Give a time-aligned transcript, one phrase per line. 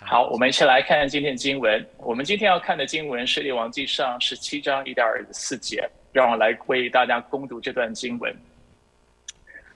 [0.00, 1.84] 好，我们一起来看今天的经文。
[1.98, 5.88] 我们今天要看的经文是《列王记上》十七章一到二十四节。
[6.12, 8.34] 让我来为大家攻读这段经文。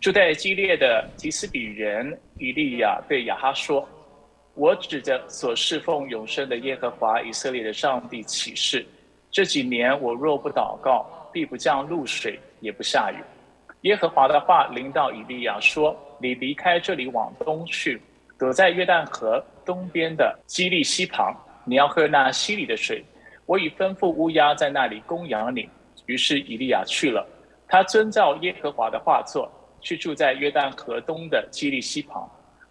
[0.01, 3.87] 住在激烈的提斯比人以利亚对亚哈说
[4.57, 8.87] ：“我指着所侍奉永生的耶和华以色列的上帝起誓，
[9.31, 13.17] 这几年我若不祷告，必不降露水，也不下雨。”
[13.83, 18.01] 耶和华的话临到以利亚说：“你离开这里，往东去，
[18.41, 21.31] 躲在约旦河东边的基利溪旁，
[21.67, 23.05] 你要喝那溪里的水。
[23.45, 25.69] 我已吩咐乌鸦在那里供养你。”
[26.07, 27.25] 于是以利亚去了，
[27.69, 29.47] 他遵照耶和华的话做，
[29.83, 32.27] 去住在约旦河东的基利溪旁。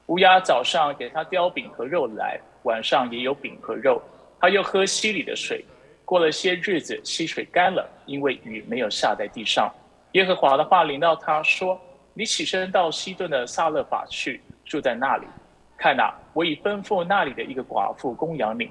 [0.07, 4.01] 乌鸦早上给他叼饼和肉来，晚上也有饼和肉。
[4.41, 5.63] 他又喝溪里的水。
[6.03, 9.71] 过了些日子，溪水干了，因为雨没有下在地上。
[10.13, 11.79] 耶和华的话临到他说
[12.15, 15.27] ：“你起身到西顿的撒勒法去，住在那里。
[15.79, 18.69] 看哪，我已吩咐那里的一个寡妇供养你。”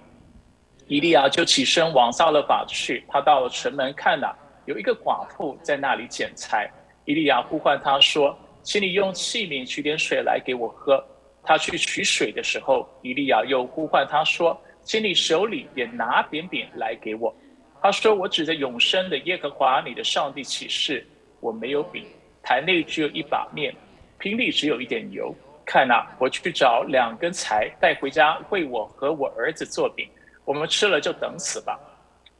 [0.89, 3.03] 伊利亚就起身往撒勒法去。
[3.09, 4.37] 他到了城门，看哪。
[4.67, 6.70] 有一个寡妇在那里捡柴，
[7.06, 11.03] 伊利亚呼唤他说：“请你用器皿取点水来给我喝。”
[11.42, 17.34] 他去取水的时候，伊利亚又呼唤他说：“请你手里也拿点饼来给我。”
[17.81, 21.06] 他说：“我指着永生的耶和华你的上帝起誓，
[21.41, 22.05] 我没有饼，
[22.42, 23.75] 台内只有一把面，
[24.19, 25.34] 瓶里只有一点油。
[25.70, 30.08] 看呐，我去找两根柴带回家，为我和我儿子做饼，
[30.47, 31.78] 我们吃了就等死吧。”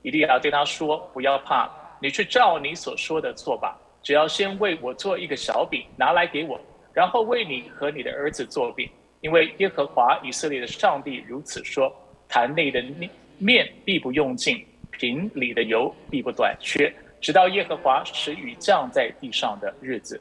[0.01, 6.59] 伊利亚对他说：“不要怕。”你去照你所说的做吧，只要先为我做一个小饼，拿来给我，
[6.95, 8.89] 然后为你和你的儿子做饼，
[9.21, 11.93] 因为耶和华以色列的上帝如此说：
[12.29, 12.83] 坛内的
[13.37, 16.91] 面必不用尽，瓶里的油必不短缺，
[17.21, 20.19] 直到耶和华使雨降在地上的日子。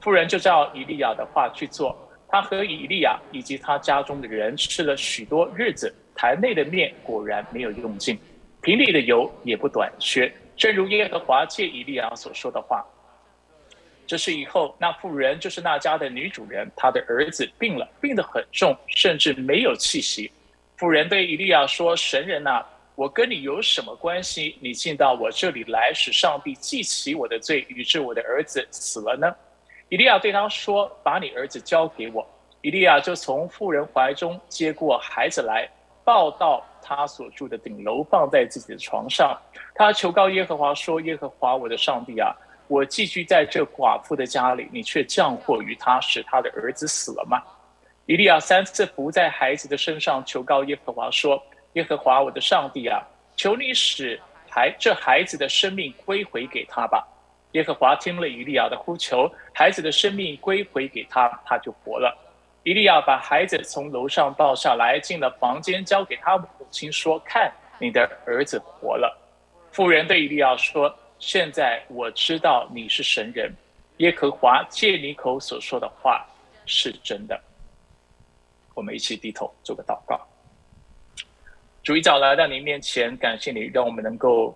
[0.00, 1.94] 妇人就照以利亚的话去做，
[2.30, 8.16] 他和以利亚以及他家中的人吃了许多日子，坛内的面果然没有用尽，
[8.62, 10.32] 瓶里的油也不短缺。
[10.56, 12.84] 正如耶和华借以利亚所说的话，
[14.06, 20.30] 这是以后那妇人就是那家的女主人，她的儿子病了，病得很重，甚至没有气息。
[20.76, 22.64] 妇人对以利亚说：“神人呐，
[22.94, 24.56] 我跟你有什么关系？
[24.60, 29.34] 你进到我这里来，使上帝记起我的罪，以致我的儿子死了呢？”
[29.90, 32.26] 以利亚对他说：“把你儿子交给我。”
[32.62, 35.68] 以利亚就从妇人怀中接过孩子来，
[36.02, 36.64] 抱到。
[36.82, 39.38] 他所住的顶楼放在自己的床上，
[39.74, 42.34] 他求告耶和华说：“耶和华我的上帝啊，
[42.66, 47.40] 我寄居在这寡妇的家里，你却降祸于他，使他的儿子死了吗？”
[48.06, 51.40] 以利亚三次伏在孩子的身上求告耶和华说
[51.74, 54.18] ：“耶和华我的上帝啊，求你使
[54.48, 57.06] 孩这孩子的生命归回给他吧。”
[57.52, 62.16] 耶和华听了以利亚的呼求，孩子的生命归回给他，他就活了。
[62.62, 67.50] 以利亚把孩子从楼上抱下来，进了房间，交给他母亲说：“看，
[67.80, 69.18] 你的儿子活了。”
[69.72, 73.50] 妇人对以利亚说：“现在我知道你是神人，
[73.96, 76.24] 耶和华借你口所说的话
[76.66, 77.40] 是真的。”
[78.74, 80.20] 我们一起低头做个祷告。
[81.82, 84.54] 主一早来到您面前，感谢你让我们能够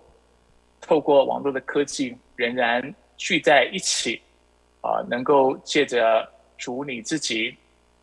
[0.85, 4.21] 透过网络的科技，仍然聚在一起，
[4.81, 7.55] 啊，能够借着主你自己。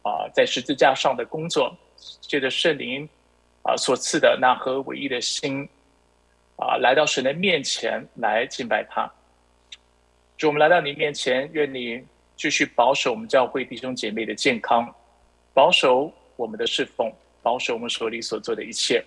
[0.05, 1.73] 啊，在十字架上的工作，
[2.23, 3.09] 借着圣灵
[3.63, 5.69] 啊所赐的那颗唯一的心
[6.57, 9.09] 啊，来到神的面前来敬拜他。
[10.37, 12.05] 主，我们来到你面前，愿你
[12.35, 14.93] 继续保守我们教会弟兄姐妹的健康，
[15.55, 17.09] 保守我们的侍奉，
[17.41, 19.05] 保守我们手里所做的一切，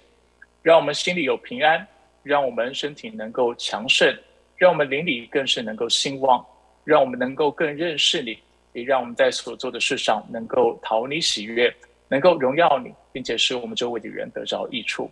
[0.62, 1.86] 让我们心里有平安，
[2.25, 4.12] 让我们身体能够强盛，
[4.58, 6.44] 让我们灵里更是能够兴旺，
[6.84, 8.36] 让我们能够更认识你。
[8.74, 11.74] 也让我们在所做的事上能够讨你喜悦，
[12.09, 15.09] 能够荣耀你，并且使我们周围的人得着益处。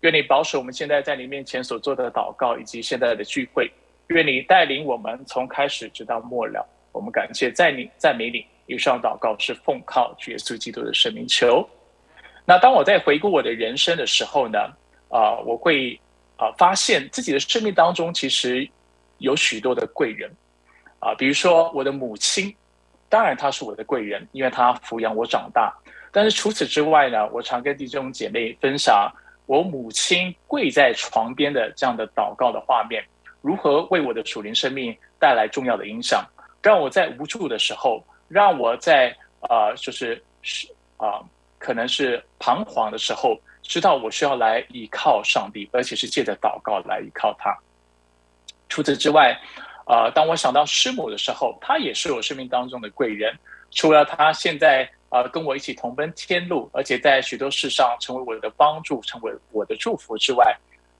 [0.00, 3.70] 愿你保守我们现在在你面前所做的祷告，以及现在的聚会。
[4.08, 6.66] 愿你带领我们从开始直到末了。
[6.90, 8.44] 我们感谢在你赞美你。
[8.66, 11.68] 以上祷告是奉靠耶稣基督的圣名求。
[12.44, 14.58] 那当我在回顾我的人生的时候呢？
[15.08, 15.98] 啊，我会
[16.38, 18.66] 啊发现自己的生命当中其实
[19.18, 20.30] 有许多的贵人
[20.98, 22.54] 啊，比如说我的母亲。
[23.10, 25.74] 当然，她是我的贵人，因为她抚养我长大。
[26.12, 29.10] 但是除此之外呢，我常跟弟兄姐妹分享
[29.46, 33.02] 我母亲跪在床边的这样的祷告的画面，
[33.40, 36.22] 如何为我的属灵生命带来重要的影响，
[36.62, 40.68] 让我在无助的时候，让我在啊，就是是
[40.98, 41.24] 啊，
[41.58, 47.56] 可能是彷徨的时候，知道我需要来依靠上帝，而且是借着祷告来依靠他。
[48.68, 49.38] 除此之外。
[49.90, 53.34] 啊，当我想到师母的时候，她也是我生命当中的贵人。
[53.70, 60.54] 除了她现在呃，跟我一起同奔天路，而且在许多事上成为我的帮助，成为我的祝福之外，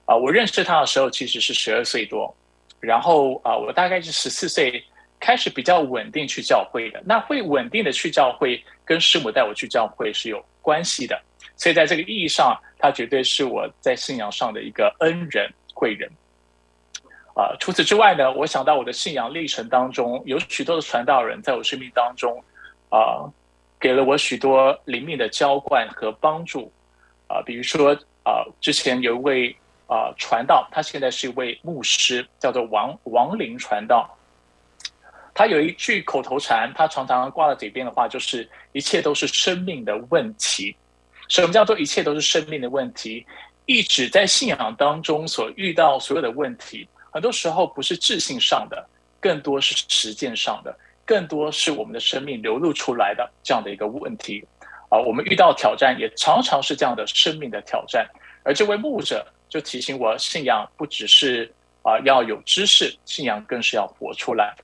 [0.05, 2.35] 啊，我认识他的时候其实是十二岁多，
[2.79, 4.83] 然后啊，我大概是十四岁
[5.19, 6.99] 开始比较稳定去教会的。
[7.05, 11.21] 那会稳定的去教会，跟师母带我去教会是有关系的。
[11.59, 16.09] 所以在这个意义上，他绝对是我在信仰上的一个恩人贵人。
[17.35, 22.43] 啊，除此之外呢，我想到我的信仰历程当中，有许多的传道人在我生命当中，
[22.89, 23.31] 啊。
[23.81, 26.69] 给了我许多灵命的浇灌和帮助，
[27.27, 27.93] 啊，比如说
[28.25, 29.55] 啊，之前有一位
[29.87, 34.13] 啊传道，他现在是一位牧师，叫做王王林传道。
[35.33, 40.75] 他有一句口头禅，他常常挂在嘴边的话，就是一切都是生命的问题。
[41.29, 43.25] 什么叫做一切都是生命的问题？
[43.65, 48.85] 一直在信仰当中所遇到所有的问题，很多时候不是智性上的，
[49.19, 50.75] 更多是实践上的。
[51.05, 54.45] 更多是我们的生命流露出来的这样的一个问题，
[54.89, 58.07] 啊，我们遇到挑战也常常是这样的生命的挑战。
[58.43, 61.51] 而这位牧者就提醒我，信仰不只是
[61.81, 64.55] 啊要有知识，信仰更是要活出来。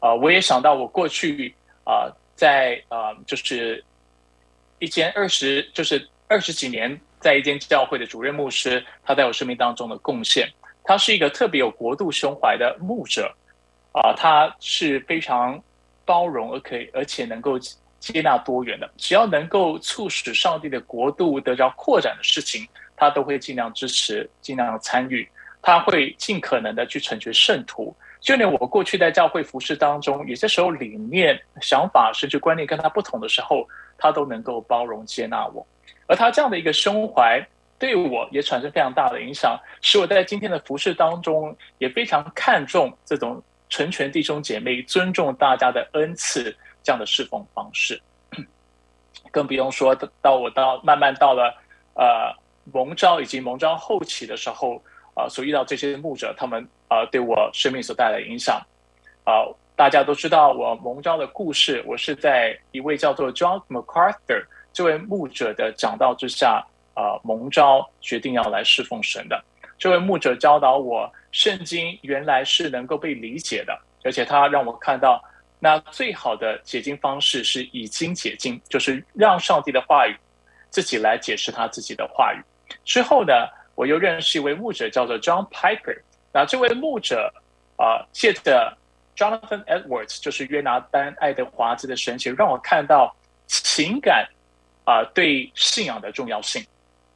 [0.00, 1.54] 啊，我也想到我过去
[1.84, 3.84] 啊在啊就是
[4.84, 10.48] 一间二十就是二十几年在一间教会的主任牧师，他在我生命当中的贡献，
[10.84, 13.34] 他是一个特别有国度胸怀的牧者，
[13.92, 15.60] 啊，他是非常。
[16.06, 17.58] 包容而可以，而且能够
[17.98, 25.26] 接纳多元的，只要能够促使上帝的国度得到扩展的事情，他都会尽量支持，尽量参与。
[25.62, 27.96] 他会尽可能的去成全圣徒。
[28.20, 33.66] 就连我过去在教会服饰当中，有些时候理念、想法甚至观念跟他不同的时候，
[33.98, 35.66] 他都能够包容接纳我。
[36.06, 37.46] 而他这样的一个胸怀，
[37.78, 43.42] 对我也产生非常大的影响，使我在今天的服饰当中也非常看重这种。
[43.70, 48.00] 成全弟兄姐妹，尊重大家的恩赐，这样的侍奉方式，
[49.32, 51.52] 更不用说到我到慢慢到了
[51.94, 52.32] 呃
[52.72, 54.80] 蒙召以及蒙召后期的时候，
[55.16, 58.64] 啊，所遇到这些牧者，他们啊对我生命所带来的影响，
[59.24, 59.42] 啊，
[59.76, 69.42] 大家都知道我蒙召的故事，我是在一位叫做 John MacArthur 这位牧者的讲道之下，啊，蒙召决定要来侍奉神的。
[69.76, 75.20] 这位牧者教导我，圣经原来是能够被理解的，而且他让我看到，
[75.58, 80.16] 那最好的解经方式是以经解经，就是让上帝的话语
[80.70, 82.38] 自己来解释他自己的话语。
[82.84, 83.32] 之后呢，
[83.74, 86.00] 我又认识一位牧者，叫做 John Piper。
[86.32, 87.32] 那这位牧者
[87.76, 88.76] 啊，借着
[89.16, 93.14] Jonathan Edwards，就是约拿丹爱德华兹的神学，让我看到
[93.46, 94.28] 情感
[94.84, 96.64] 啊对信仰的重要性。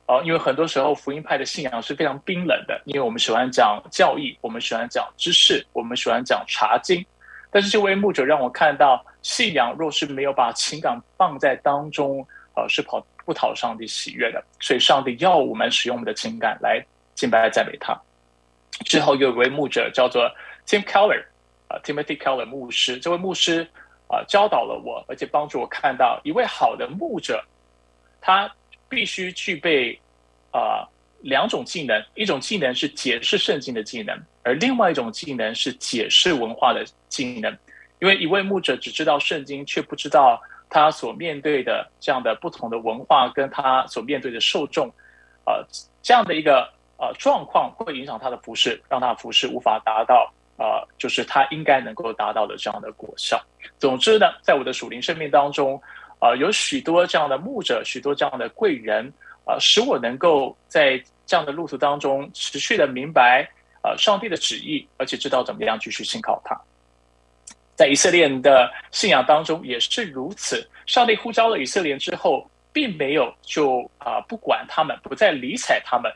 [0.06, 7.04] 哦，因为很多时候福音派的信仰是非常冰冷的，因为我们喜欢讲教义，我们喜欢讲知识，我们喜欢讲查经。
[7.50, 14.42] 但是这位牧者让我看到，信仰若是没有把情感放在当中，呃，是跑不讨上帝喜悦的。
[14.60, 16.82] 所以上帝要我们使用我们的情感来
[17.14, 17.94] 敬拜赞美他。
[18.86, 20.30] 之后有一位牧者叫做
[20.66, 21.22] Tim Keller，
[21.68, 22.98] 啊，Timothy Keller 牧师。
[22.98, 23.68] 这位牧师
[24.08, 27.44] 啊，教导了我，而且帮助我看到一位好的牧者，
[28.20, 28.50] 他。
[28.90, 29.92] 必须具备
[30.50, 30.88] 啊
[31.20, 37.54] 两种技能，一种技能是解释圣经的技能，而另外一种技能是解释文化的技能。
[37.98, 44.90] 因为一位牧者只知道圣经，却不知道他所面对的这样的不同的文化，跟他所面对的受众，
[45.44, 45.62] 呃，
[46.00, 46.62] 这样的一个
[46.96, 53.40] 呃状况会影响他的服饰，让他服饰无法达到呃，就是他应该能够达到的这样的果效。
[53.78, 55.80] 总之呢，在我的属灵生命当中。
[56.20, 59.06] 啊，有许多这样的牧者，许多这样的贵人，
[59.44, 63.48] 啊，使我能够在这样的路途当中持续的明白，
[63.82, 66.60] 啊，上帝的旨意，而且知道怎么样继续信靠他。
[67.76, 76.12] 在以色列人的信仰当中也是如此，上帝呼召了以色列之后，并没有就啊不管他们，不再理睬他们，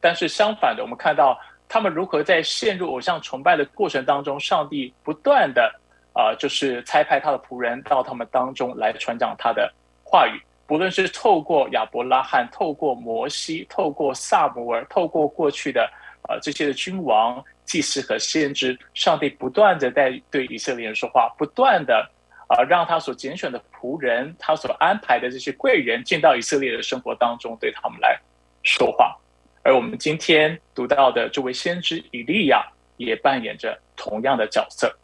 [0.00, 5.80] 但是相反的，我们看到他们如何在陷入偶像崇拜的过程当中，上帝不断的。
[6.16, 9.68] 啊，就是差派他的仆人到他们当中来传讲他的
[10.04, 15.90] 话语，不论是透过亚伯拉罕、透过摩西、透过萨摩尔、透过过去的
[16.22, 22.08] 啊这些的君王、祭司和先知，上帝不断的在对以色列人说话，不断的
[22.46, 28.16] 啊让他所拣选的仆人，他所安排的这些贵人进到以色列的生活当中，对他们来
[28.62, 29.18] 说话。
[29.64, 32.62] 而我们今天读到的这位先知以利亚，
[32.98, 34.94] 也扮演着同样的角色。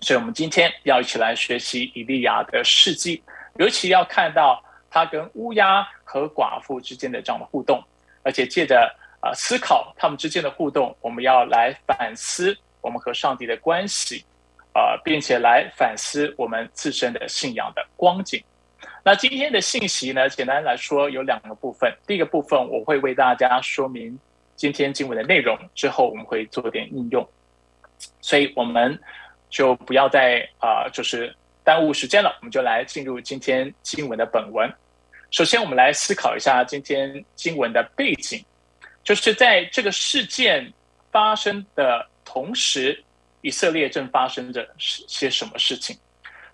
[0.00, 3.22] 所以，我们今天要一起来学习以利亚的事迹，
[3.58, 7.80] 尤其要看到他跟乌鸦和寡妇之间的这样的互动，
[8.24, 14.24] 而且借着啊思考他们之间的互动，我们要来反思我们和上帝的关系，
[14.74, 18.42] 啊，并且来反思我们自身的信仰的光景。
[19.06, 21.96] 那今天的信息呢，简单来说有两个部分。
[22.08, 24.18] 第一个部分我会为大家说明
[24.56, 27.24] 今天经文的内容，之后我们会做点应用。
[28.20, 28.98] 所以我们
[29.48, 31.32] 就不要再啊，就是
[31.62, 34.68] 耽误时间了，我们就来进入今天经文的本文。
[35.30, 38.44] 首先，我们来思考一下今天经文的背景，
[39.04, 40.72] 就是在这个事件
[41.12, 43.04] 发生的同时，
[43.42, 45.96] 以色列正发生着些什么事情。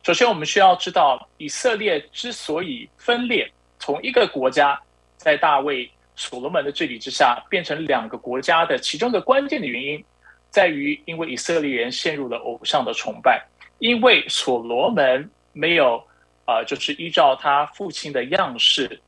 [0.02, 4.78] 首先，我们需要知道，以色列之所以分裂，从一个国家
[5.16, 10.04] 在大卫、所罗门的治理之下变成两个国家的其中的关键的原因，
[10.50, 13.42] 在于因为以色列人陷入了偶像的崇拜，
[13.78, 16.02] 因为所罗门没有。
[16.44, 19.00] 啊，就是依照他父亲的样式，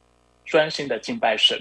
[0.45, 1.59] 专心的敬拜神，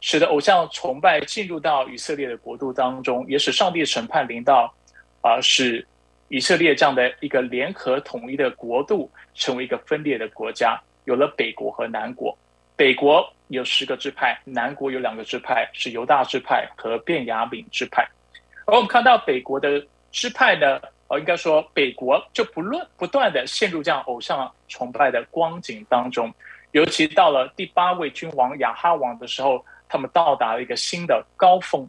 [0.00, 4.72] 使得偶像崇拜进入到以色列的国度当中，也使上帝审判临到，
[5.22, 5.84] 啊，使
[6.28, 12.36] 以色列这样的一个联合统一的国度成为一个分裂的国家，有了北国和南国。
[12.74, 18.06] 北国有十个支派，南国有两个支派，是犹大支派和便雅悯支派。
[18.66, 20.80] 而我们看到北国的支派呢？
[21.08, 26.34] 哦，应该说北国就不论不断的陷入这样偶像崇拜的光景当中，
[26.72, 31.88] 尤其到了第八位君王亚哈王的时候，他们到达了一个新的高峰。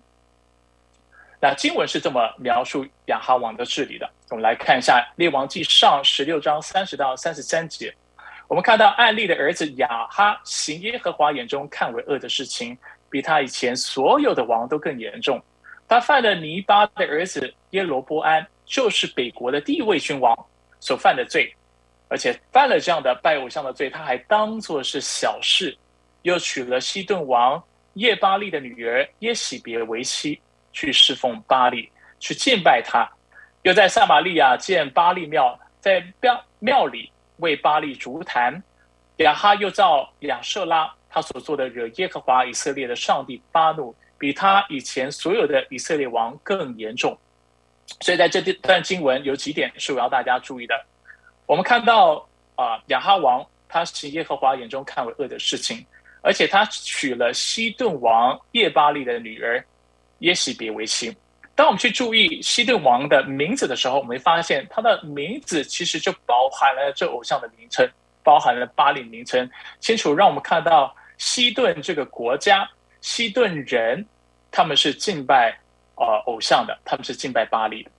[1.48, 7.96] 那经文是这么描述亚哈王的治理的，我们来看一下《列王记上》十六章三十到三十三节，
[8.50, 12.78] 我们看到艾利的儿子亚哈行耶和华眼中看为恶的事情，
[13.10, 15.42] 比他以前所有的王都更严重，
[15.88, 18.46] 他犯了尼巴的儿子耶罗波安。
[18.66, 20.38] 就是北国的第一位君王
[20.82, 21.50] 所犯的罪，
[22.10, 25.74] 而且犯了这样的拜偶像的罪，他还当作是小事，
[26.24, 27.64] 又娶了西顿王
[27.94, 30.38] 叶巴利的女儿耶喜别为妻，
[30.78, 33.10] 去侍奉巴利，去敬拜他，
[33.64, 38.62] 又在撒玛利亚建巴利庙，在庙庙里为巴利烛坛。
[39.18, 47.18] 亚哈又造亚舍拉，他所做的惹耶和华以色列的上帝发怒，比他以前所有的以色列王更严重。
[48.02, 50.80] 所以在这段经文有几点是我要大家注意的。
[51.48, 55.84] 我们看到啊，亚哈王他是耶和华眼中看为恶的事情，
[56.22, 59.66] 而且他娶了西顿王叶巴利的女儿
[60.20, 61.16] 耶喜别为妻。
[61.56, 67.90] 当我们去注意西顿王的名字的时候，我们会发现他的名字其实就包含了这偶像的名称，
[68.24, 72.70] 包含了巴利名称，清楚让我们看到西顿这个国家，
[73.02, 74.06] 西顿人
[74.52, 75.58] 他们是敬拜。
[76.00, 77.90] 呃，偶像的，他们是敬拜巴黎的。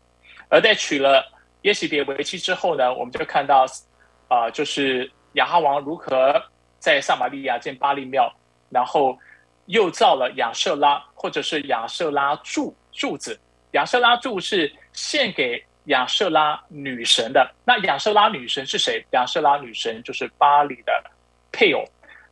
[0.49, 1.27] 而在娶了
[1.63, 3.67] 耶喜别为妻之后呢，我们就看到，
[4.29, 6.41] 啊，就是亚哈王如何
[6.79, 8.33] 在撒玛利亚建巴利庙，
[8.71, 9.19] 然后
[9.69, 13.39] 又造了亚瑟拉，或者是亚瑟拉柱柱子。
[13.73, 17.51] 亚瑟拉柱是献给亚瑟拉女神的。
[17.65, 19.05] 那亚瑟拉女神是谁？
[19.13, 20.93] 亚瑟拉女神就是巴黎的
[21.53, 21.85] 配偶。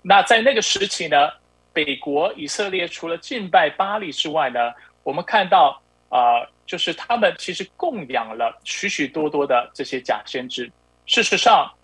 [0.02, 1.30] 那在那个时期呢，
[1.72, 4.72] 北国以色列除了敬拜巴黎之外呢？
[5.02, 10.70] 我们看到，啊，就是他们其实供养了许许多多的这些假先知。
[11.04, 11.70] 事实上，《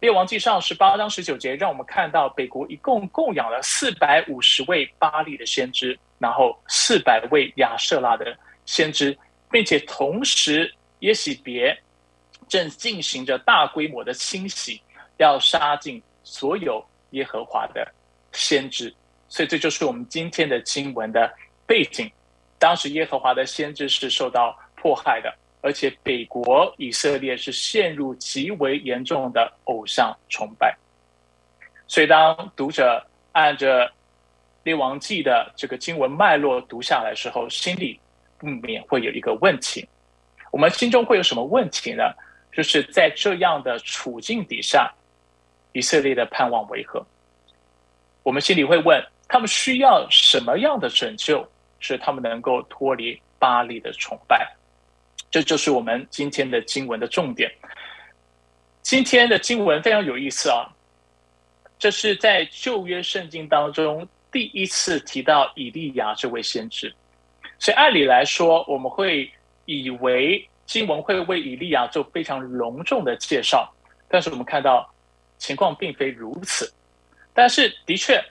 [0.00, 9.16] 列王记上》十八章十九节让我们看到，北国一共供养了四百五十位巴利的先知，然后四百位亚瑟拉的先知，
[9.50, 11.78] 并且同时耶洗别
[12.48, 14.80] 正进行着大规模的清洗，
[15.18, 17.86] 要杀尽所有耶和华的
[18.32, 18.94] 先知。
[19.28, 21.30] 所以，这就是我们今天的经文的
[21.66, 22.10] 背景。
[22.58, 30.76] 当时耶和华的先知是受到迫害的，而且北国以色列是陷入极为严重的偶像崇拜。
[31.86, 33.90] 所以，当读者按着
[34.62, 37.98] 列王记的这个经文脉络读下来时候，心里
[38.38, 39.88] 不免会有一个问题：
[40.50, 42.04] 我们心中会有什么问题呢？
[42.52, 44.92] 就是在这样的处境底下，
[45.72, 47.04] 以色列的盼望为何？
[48.22, 51.46] 我们心里会问：他们需要什么样的拯救？
[51.82, 54.46] 是他们能够脱离巴黎的崇拜，
[55.30, 57.50] 这就是我们今天的经文的重点。
[58.82, 60.66] 今天的经文非常有意思啊，
[61.78, 66.92] 这是在旧约圣经当中第一次提到以利亚这位先知，
[67.58, 69.30] 所以按理来说，我们会
[69.66, 73.72] 以为经文会为以利亚做非常隆重的介绍，
[74.08, 74.92] 但是我们看到
[75.38, 76.72] 情况并非如此，
[77.32, 78.22] 但是的确。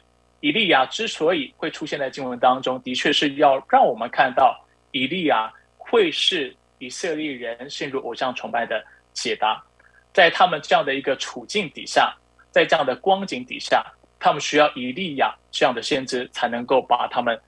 [0.41, 4.57] 以利亚之所以会出现在经文当中，的确是要让我们看到
[4.91, 8.83] 以利亚会是以色列人陷入偶像崇拜的
[9.13, 9.63] 解答。
[10.11, 12.11] 在他们这样的一个处境底下，
[12.51, 13.85] 在这样的光景底下，
[14.19, 17.39] 他们需要以利亚这样的先知，才能够把他们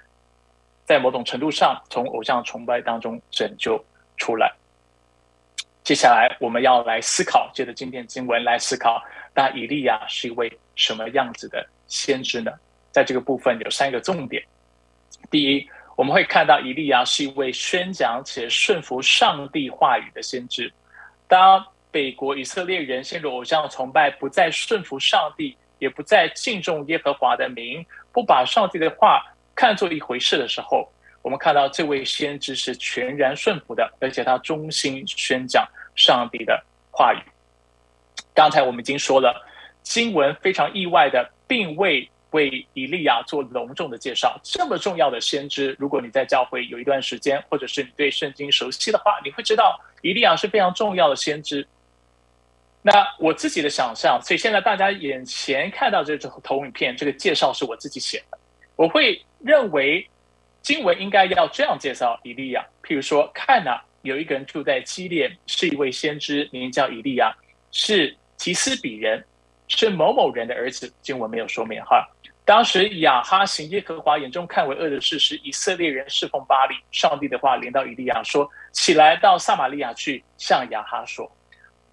[0.85, 3.83] 在某种程度上从偶像崇拜当中拯救
[4.17, 4.53] 出来。
[5.83, 12.51] 接下来我们要来思考，借着今天经文来思考，那以利亚是一位什么样子的先知呢？
[12.91, 14.43] 在这个部分有三个重点。
[15.31, 15.67] 第一，
[16.01, 20.73] 我们会看到以利亚是一位宣讲且顺服上帝话语的先知。
[21.27, 30.91] 当北国以色列人陷入偶像崇拜，不再顺服上帝，也不再敬重耶和华的名，不把上帝的话看作一回事的时候，
[31.21, 35.63] 我们看到这位先知是全然顺服的，而且他忠心宣讲
[35.95, 37.19] 上帝的话语。
[38.33, 39.39] 刚才我们已经说了，
[39.83, 44.39] 经文非常意外的，并未为以利亚做隆重的介绍。
[44.43, 51.65] 这么重要的先知，如果你在教会有一段时间，或者是你对圣经熟悉的话，你会知道以利亚是非常重要的先知。
[52.83, 58.39] 那我自己的想象，所以现在大家眼前看到这个投影片，这个介绍是我自己写的。
[58.75, 60.09] 我会认为
[60.63, 67.31] 经文应该要这样介绍以利亚，譬如说，看呐，有一个人住在基列，是一位先知，名叫以利亚，
[67.71, 69.23] 是提斯比人，
[69.67, 70.91] 是某某人的儿子。
[71.03, 72.09] 经文没有说明哈。
[72.43, 76.75] 当时亚哈行耶和华眼中看为恶的事，是以色列人侍奉巴利。
[76.91, 81.31] 上帝的话连到以利亚说：“起来到撒玛利亚去，向亚哈说。”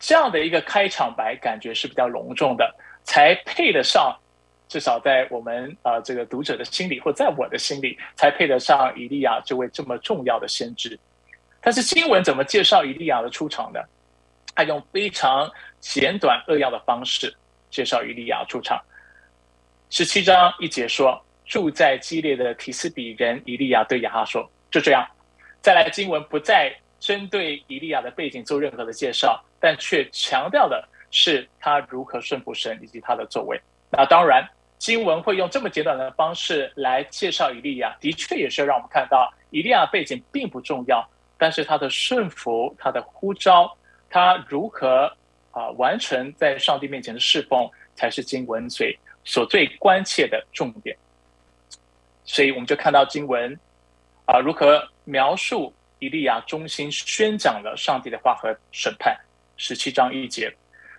[0.00, 2.74] 这样的一个开场白，感觉是比较隆重的，
[3.04, 4.16] 才配得上，
[4.68, 10.98] 至少在我们啊这个读者的心里，或在我的心里，才配得上以利亚这位这么重要的先知。
[11.60, 13.80] 但是经文怎么介绍以利亚的出场呢？
[14.54, 17.32] 他用非常简短扼要的方式
[17.70, 18.80] 介绍以利亚出场。
[19.90, 25.06] 十七章一节说：“住在激烈的提斯比人以利亚对亚哈说，就这样。”
[25.60, 29.42] 再来经文不再针对以利亚的背景做任何的介绍。
[29.60, 33.60] 但却强调的是他如何顺服神以及他的作为。
[33.90, 41.04] 那当然，经文会用这么简短的方式来介绍以利亚，的确也是让我们看到以利亚背景并不重要，
[41.36, 43.76] 但是他的顺服、他的呼召、
[44.08, 45.12] 他如何
[45.50, 48.96] 啊完成在上帝面前的侍奉，才是经文最
[49.28, 50.96] 所最关切的重点。
[52.24, 53.58] 所以我们就看到经文
[54.24, 59.14] 啊如何描述以利亚忠心宣讲了上帝的话和审判。
[59.58, 60.50] 十七章一节，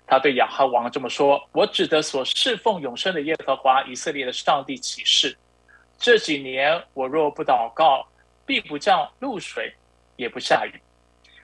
[0.05, 5.35] 他对亚哈王这么说：“我指的所侍奉永生的耶和华以色列的上帝启示，
[5.97, 8.07] 这几年我若不祷告，
[8.45, 9.73] 必不降露水，
[10.17, 10.73] 也不下雨。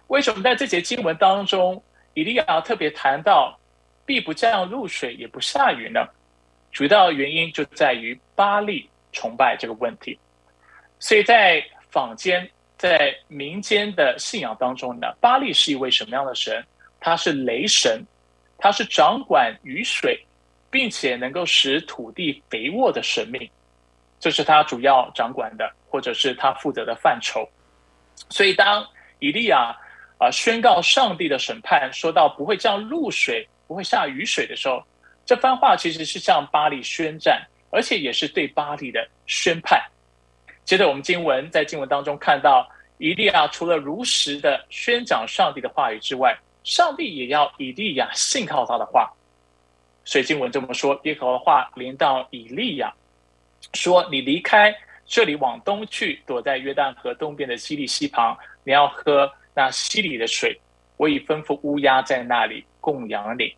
[0.07, 1.81] 为什么在这节经文当中，
[2.13, 3.59] 以利亚特别谈到
[4.05, 6.05] 必不降露水，也不下雨呢？
[6.75, 10.19] 主要原因就在于巴利崇拜这个问题。
[10.99, 16.61] 所以在坊间、在民间的信仰当中呢，巴利是一位什么样的神？”
[16.99, 18.03] 他是雷神，
[18.57, 20.19] 他是掌管雨水，
[20.69, 23.49] 并且能够使土地肥沃的神明，
[24.19, 27.47] 这是他主要掌管的，或者是他负责的范畴。
[28.29, 28.85] 所以，当
[29.19, 29.73] 以利亚
[30.17, 34.83] 啊宣告上帝的审判，说到不会降露水，不会下雨水的时候，
[35.25, 39.81] 这番话其实是向巴黎宣战，而且也是对巴黎的宣判。
[40.63, 42.67] 接着，我们经文在经文当中看到，
[42.99, 49.11] 以利亚除了如实的宣讲上帝的话语之外，上帝也要以利亚信靠他的话，
[50.03, 52.93] 所以经文这么说：耶和华话临到以利亚，
[53.73, 60.59] 说：“你离开这里，往东去，躲在约旦河东边的西利西旁，你要喝那溪里的水。
[60.97, 63.53] 我已吩咐乌鸦在那里供养你。”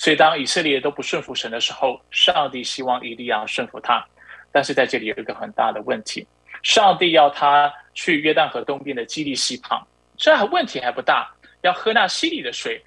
[0.00, 4.02] 所以，当以色列都不顺服神的时候，上帝希望以利亚顺服他。
[4.50, 6.26] 但是在这里有一个很大的问题：
[6.62, 9.86] 上帝要他去约旦河东边的基利溪旁，
[10.16, 11.30] 这问题还不大。
[11.60, 12.82] 要喝那溪里的水，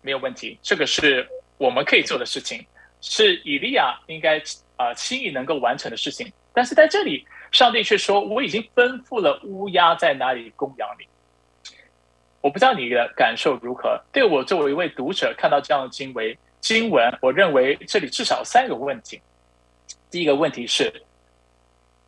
[0.00, 2.64] 没有问题，这个是我们可以做的事情，
[3.02, 4.42] 是以利亚应该
[4.76, 6.32] 啊轻易能够完成的事情。
[6.54, 11.06] 但是在这里，上帝却说：“我已经吩咐了乌鸦在哪里供养你。”
[12.48, 14.00] 我不知道你的感受如何。
[14.10, 19.20] 对我作为一位读者，看到这样的经文，经文，我认为这里至少三个问题。
[20.10, 20.90] 第一个问题是，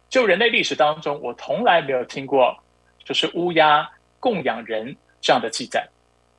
[0.08, 2.56] 就人类历史当中，我从来没有听过，
[3.04, 3.86] 就是乌鸦
[4.18, 4.96] 供养人。
[5.20, 5.86] 这样的记载，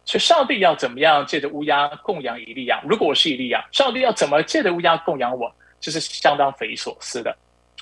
[0.05, 2.81] 所以上帝要怎么样借着乌鸦供养以利亚？
[2.83, 5.53] 如果我是以利亚，上帝要怎么借着乌鸦供养我？
[5.79, 7.37] 这是相当匪夷所思的。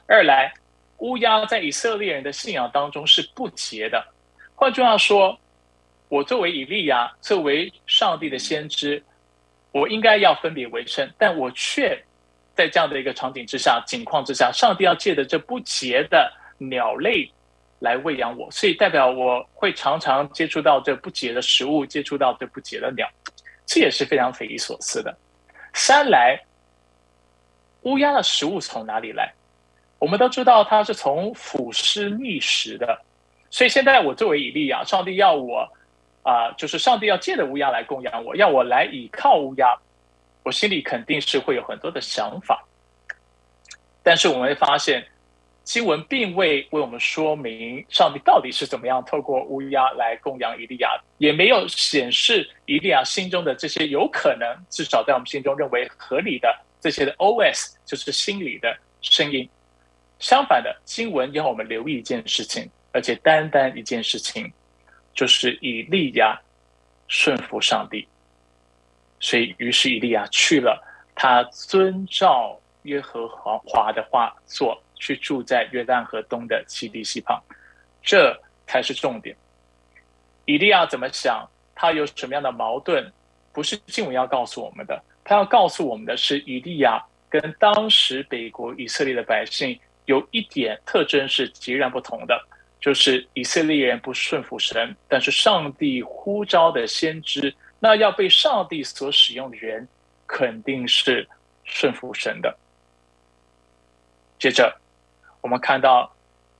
[0.05, 0.53] 二来，
[0.97, 4.05] 乌鸦在以色列人的信仰当中是不洁的。
[4.55, 5.39] 换句话说，
[6.09, 9.01] 我作为以利亚，作为上帝的先知，
[9.71, 11.97] 我应该要分别为圣，但我却
[12.53, 17.31] 在这样的一个场景之下、景况之下，上帝要借着这不洁的鸟类。
[17.81, 23.07] 来喂养我，所以代表我会常常接触到这不洁的食物，接触到这不洁的鸟，
[23.65, 25.17] 这也是非常匪夷所思的。
[25.73, 26.37] 三来，
[27.83, 29.33] 乌鸦的食物从哪里来？
[29.97, 33.01] 我们都知道它是从腐尸觅食的，
[33.49, 35.65] 所以现在我作为以利亚，上帝要我
[36.23, 39.77] 啊，就是上帝要借着乌鸦来供养我，要我来倚靠乌鸦。
[40.43, 42.65] 我心里肯定是会有很多的想法。
[44.01, 45.05] 但是我们会发现，
[45.63, 59.47] 经文并未为我们说明上帝到底是怎么样透过乌鸦来供养以利亚，也没有显示以利亚心中的这些有可能，至少在我们心中认为合理的这些的 OS，就是心里的声音。
[60.17, 64.51] 相反的，经文要我们留意一件事情，而且单单一件事情，
[65.13, 66.39] 就是以利亚
[67.07, 68.07] 顺服上帝。
[69.19, 70.81] 所以，于是以利亚去了，
[71.15, 72.59] 他遵照。
[72.83, 77.37] 约和华华的话做，去住在约旦河东的基地西旁，
[78.01, 78.33] 这
[78.65, 79.35] 才是重点。
[80.45, 81.45] 以利亚怎么想？
[81.75, 83.11] 他有什么样的矛盾？
[83.51, 92.41] 不是经文要告诉我们的，他要告诉我们的是，以利亚跟当时北国以色列的百姓有一点特征是截然不同的，
[92.79, 99.87] 就是以色列人不顺服神，但是上帝呼召的先知，那要被上帝所使用的人，
[100.25, 101.27] 肯定是
[101.65, 102.57] 顺服神的。
[104.37, 104.73] 接着，
[105.41, 106.09] 我们看到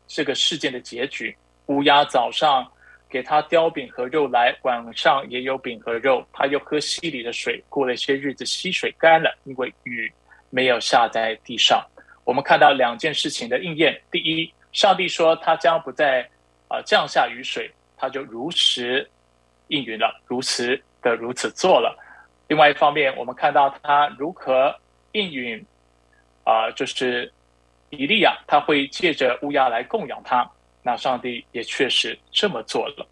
[0.08, 1.36] 这个事件的结局：
[1.68, 2.70] 乌鸦早上
[3.10, 6.28] 给他叼饼和肉来，晚上也有饼和肉。
[6.34, 10.12] 他又喝溪里的水，过了一些日子，溪水干了，因为雨
[10.50, 11.82] 没有下在地上。
[12.26, 16.28] 我们看到两件事情的应验：第一，上帝说他将不再
[16.68, 19.10] 啊降下雨水，他就如实
[19.68, 21.98] 应允了，如此的如此做了。
[22.48, 24.76] 另外一方面，我们看到他如何
[25.14, 25.66] 应允
[26.44, 27.32] 啊，就是。
[27.92, 30.48] 以利亚他会借着乌鸦来供养他，
[30.84, 33.08] 那上帝也确实这么做了。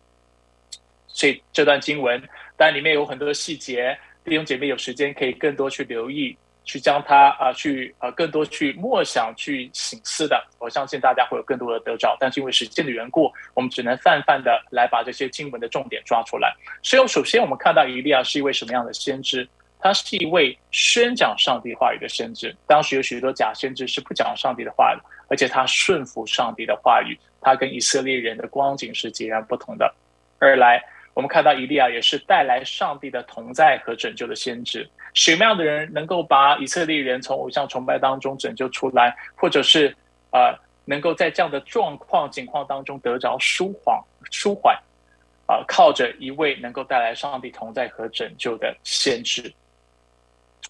[1.08, 2.22] 所以这段经文，
[2.56, 10.46] 但里面有很多的细节，弟兄姐妹有时间可以更多去留意，去将它啊，去呃更多去默想、去醒思的。
[10.60, 16.54] 我相信大家会有更多的得着，但是因为时间的缘故，我们只能泛泛的来把这些经文的重点抓出来。
[16.84, 19.48] 所以，首先我们看到以利亚是一位什么样的先知？
[19.80, 22.54] 他是一位宣讲上帝话语的先知。
[22.66, 27.18] 当时有许多假先知是不讲上帝的话的，而且他顺服上帝的话语。
[27.40, 29.94] 他跟以色列人的光景是截然不同的。
[30.40, 30.84] 二来，
[31.18, 34.88] 我们看到以利亚也是带来上帝的同在和拯救的先知。
[35.16, 39.88] 什么样的人能够把以色列人从偶像崇拜当中拯救出来，或者是
[40.32, 44.00] 呃能够在这样的状况情况当中得着舒缓
[44.30, 44.78] 舒缓？
[45.48, 49.52] 啊，靠着一位能够带来上帝同在和拯救的先知。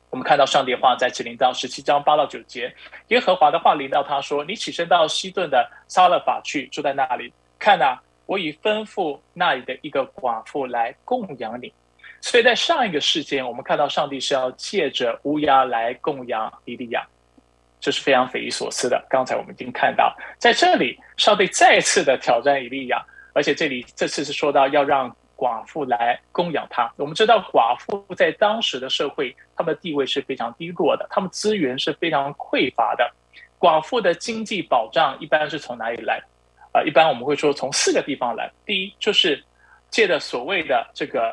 [0.09, 2.73] 我们看到上帝话在启灵到十七章八到九节，
[3.09, 7.33] 耶和华的话临到他说：“你起身到西顿的撒勒法去，住在那里。
[7.59, 11.73] 看呐，我已吩咐那里的一个寡妇来供养你。”
[12.21, 17.03] 所以在上一个事件，我们看到上帝是要借着乌鸦来供养伊利亚，
[17.79, 19.03] 这是非常匪夷所思的。
[19.09, 25.15] 刚才我们已经看到，在这里上帝再次的挑战伊利亚，而且这里这次是说到要让。
[25.37, 26.91] 寡妇来供养他。
[26.97, 33.07] 我们知道，寡妇在当时的社会，他们的地位是非常低落的，他们资源是非常匮乏的。
[33.59, 36.19] 寡妇的经济保障一般是从哪里来？
[36.77, 38.51] 啊，一般我们会说从四个地方来。
[38.63, 39.43] 第一，就是
[39.89, 41.31] 借的所谓的这个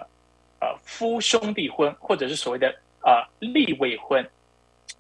[0.59, 4.27] 呃夫兄弟婚，或者是所谓的呃立未婚，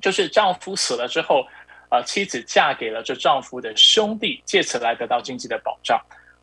[0.02, 1.46] 就是丈夫死了之后，
[1.90, 5.98] 呃妻子嫁给了这丈夫的兄弟，借此来得到经济的保障。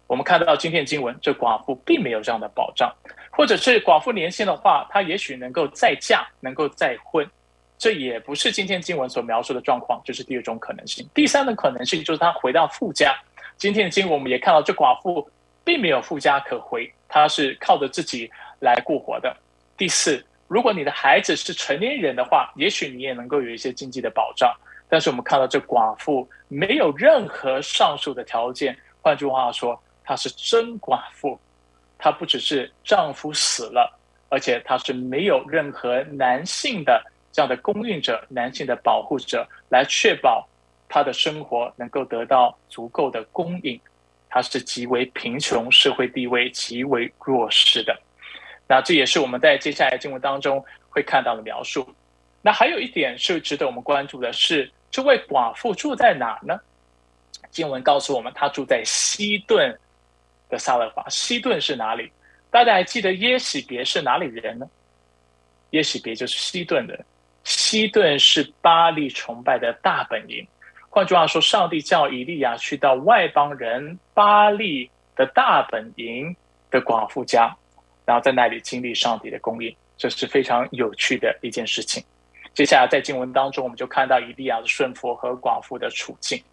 [0.07, 2.91] 我们看到今天经文，这寡妇并没有这样的保障，
[3.29, 7.29] 或者是寡妇年轻的话，她也许能够再嫁，能够再婚，
[7.77, 11.07] 这也不是今天经文所描述的状况，这是第二种可能性。
[11.13, 13.15] 第三种可能性就是她回到富家。
[13.61, 15.29] 今天的经文我们也看到，这寡妇
[15.63, 18.27] 并没有富家可回，她是靠着自己
[18.59, 19.37] 来过活的。
[19.77, 24.51] 第四，如果你的孩子是成年人的话，也许你也能够有一些经济的保障。
[24.89, 29.79] 但是我们看到这寡妇没有任何上述的条件，换句话说。
[30.03, 31.39] 她是真寡妇，
[31.99, 33.95] 她不只是丈夫死了，
[34.29, 40.45] 而且她是没有任何男性的这样的供应者、男性的保护者来确保
[40.91, 43.79] 他的生活能够得到足够的供应。
[44.29, 47.99] 他是极为贫穷，社会地位极为弱势的。
[48.67, 51.87] 那这也是我们在接下来经文当中会看到的描述。
[52.41, 56.59] 那还有一点是值得我们关注的是，这位寡妇住在哪呢？
[57.49, 59.75] 经文告诉我们，她住在西顿。
[60.51, 62.11] 的萨勒法，西顿是哪里？
[62.49, 64.69] 大家还记得耶喜别是哪里人呢？
[65.69, 67.05] 耶喜别就是西顿的。
[67.45, 70.45] 西顿是巴利崇拜的大本营。
[70.93, 76.35] 换句话说，上帝叫以利亚去到外邦人巴利的大本营
[76.69, 77.55] 的寡妇家，
[78.05, 82.03] 然后在那里经历上帝的供应，这是非常有趣的一件事情。
[82.53, 86.43] 接下来在经文当中，我们就看到以利亚的顺服和寡妇的处境。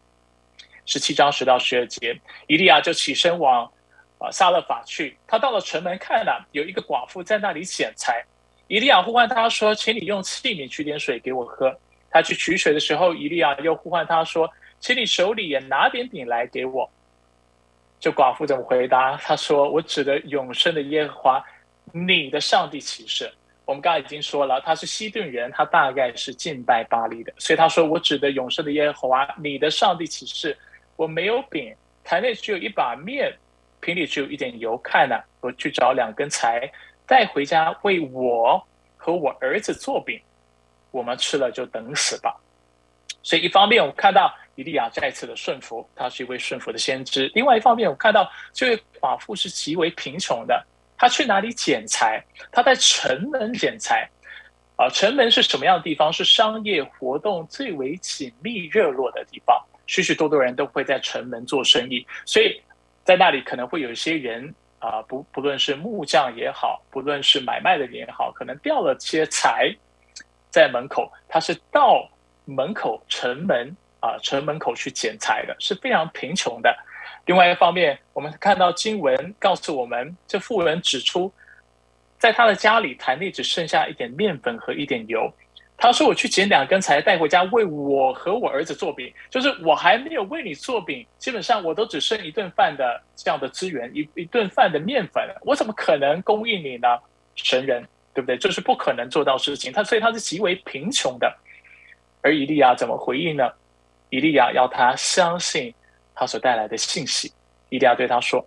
[0.87, 3.71] 十七章十到十二节，以利亚就起身往。
[4.21, 8.21] 啊，撒勒法去，他到了城门看了，有一个寡妇在那里捡柴。
[8.67, 11.73] 以利亚呼唤他说：“请你用器皿取点水给我喝。”
[12.19, 14.51] 他去取水的时候，以利亚又呼唤他说
[14.81, 16.91] ：“请你手里也拿点饼来给我。”
[18.01, 19.17] 这寡妇怎么回答？
[19.19, 21.45] 他说：“我指的永生的耶和华，
[21.93, 23.33] 你的上帝启示。”
[23.65, 30.59] 我们刚才已经说了，他是西顿人，他大概是敬拜巴黎的，所以他说：“我指的永生的耶和华，你的上帝启示，
[30.97, 33.33] 我没有饼，台内只有一把面，
[33.79, 34.77] 瓶里只有一点油。
[34.79, 36.69] 看呢，我去找两根柴，
[37.07, 38.61] 带回家为我
[38.97, 40.21] 和我儿子做饼，
[40.91, 42.39] 我们吃了就等死吧。”
[43.23, 44.35] 所以一方面，我看到。
[44.59, 47.31] 以利亚再次的顺服，他是一位顺服的先知。
[47.33, 52.21] 另外一方面，我看到这位寡妇是极为贫穷的，她去哪里捡财？
[52.51, 54.11] 她在城门捡财。
[54.75, 56.13] 啊，城门是什么样的地方？
[56.13, 62.61] 是商业活动最为紧密热络的地方，许许多多人都会在城门做生意，所以
[63.05, 69.73] 在那里可能会有一些人啊，不不论是木匠也好，不论是买卖的人也好，可能掉了些财
[70.51, 72.09] 在门口，他是到
[72.45, 73.77] 门口城门。
[74.01, 76.73] 啊，城门口去捡柴的是非常贫穷的。
[77.27, 81.33] 另外一方面，我们看到经文告诉我们，这妇人指出，
[82.17, 85.29] 在他的家里坛内只剩下一点面粉和一点油。
[85.77, 89.13] 他说：“我去捡两根柴带回家，为我和我儿子做饼。
[89.31, 96.87] 就是我还没有为你做饼，基本上我都只剩一顿饭的这样的资源，一一顿饭的面粉，我怎么可能供应你呢？
[97.35, 97.85] 神人，
[98.19, 98.37] 对不对？
[98.37, 99.71] 这是不可能做到事情。
[99.71, 101.33] 他所以他是极为贫穷的。
[102.21, 103.49] 而以利亚怎么回应呢？”
[104.11, 105.73] 以利亚要他相信
[106.17, 107.33] 他所带来的信息。
[107.69, 108.45] 以利亚对他说：“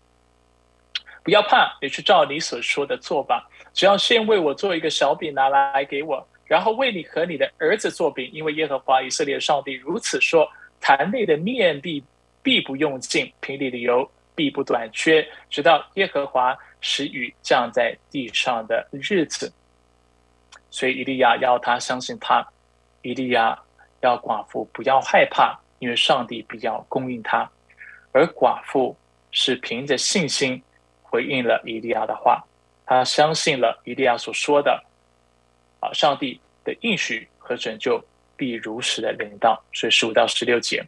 [1.23, 3.49] 不要怕，你去照你所说的做吧。
[3.73, 10.45] 只要先为我做一个小饼拿来给我，然后为你和你的儿子做饼，因为耶和华以色列上帝如此说：
[10.81, 12.03] 坛内的面必
[12.43, 19.49] 必不用尽，瓶里的油必不短缺，直到耶和华使雨降在地上的日子。”
[20.71, 22.43] 所以以利亚要他相信他。
[23.03, 23.59] 以利亚。
[24.03, 27.47] 要寡妇不要害怕，因为上帝必要供应他。
[28.11, 28.97] 而寡妇
[29.29, 30.59] 是凭着信心
[31.03, 32.43] 回应了以利亚的话，
[32.83, 34.83] 他相信了以利亚所说的，
[35.81, 38.03] 啊，上帝的应许和拯救
[38.35, 39.63] 必如实的领到。
[39.71, 40.83] 所以十五到十六节，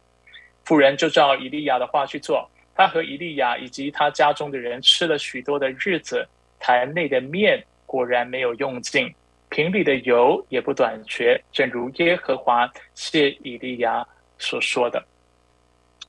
[0.64, 2.50] 妇人就照以利亚的话去做。
[2.74, 6.26] 他和以利亚以及他家中的人吃了许多的日子，
[6.58, 9.14] 坛内的面果然没有用尽。
[9.54, 14.04] 瓶里的油也不短缺，正如耶和华谢以利亚
[14.36, 15.00] 所说的。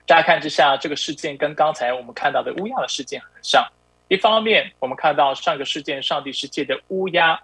[0.08, 3.64] 乍看之下，这个事件跟刚才我们看到的乌鸦的事件很像。
[4.08, 7.40] 一方面，我们看到上个事件，上帝是借的乌鸦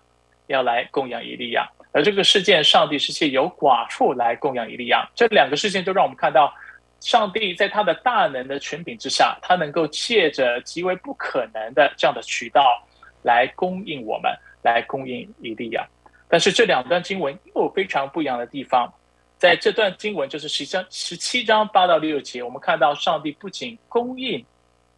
[0.48, 5.08] 要来供养以利亚；而这个事件，上帝是借由寡妇来供养以利亚。
[5.14, 6.52] 这两个事件都让我们看到，
[7.00, 12.84] 上帝在他的大能的权柄之下，他能够借着极为不可能的这样的渠道
[13.22, 14.36] 来供应我们。
[14.62, 15.88] 来供应以利亚，
[16.28, 18.92] 但是这两段经文又非常不一样的地方。
[19.38, 24.46] 在这段经文就是十章十七章八到六节，我们看到上帝不仅供应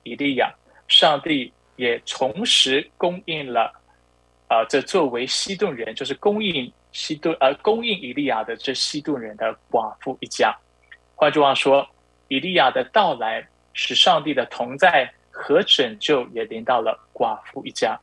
[0.03, 0.53] 以利亚，
[0.87, 3.73] 上帝也同时供应了
[4.49, 10.53] 啊，这作为西顿人，就是供应西顿呃供应以利亚的这西顿人的寡妇一家。
[11.15, 11.87] 换句话说，
[12.27, 17.97] 以利亚的到来使上帝的同在和拯救也临到了寡妇一家。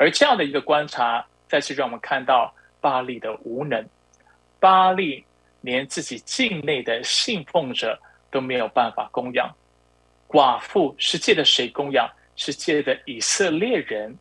[0.00, 3.86] 而这样的一个观察，再次让我们看到巴利的无能。
[4.58, 5.22] 巴利
[5.60, 9.54] 连自己境内的信奉者都没有办法供养，
[10.26, 12.10] 寡妇是借的谁供养？
[12.34, 14.16] 是借的以色列人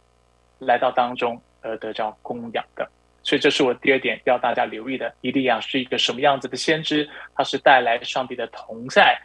[0.57, 2.85] 来到当中而得到供养的。
[3.23, 7.09] 所以，这是我第二点要大家留意的：伊利亚是一个什么样子的先知？
[7.33, 9.17] 他是带来上帝的同在。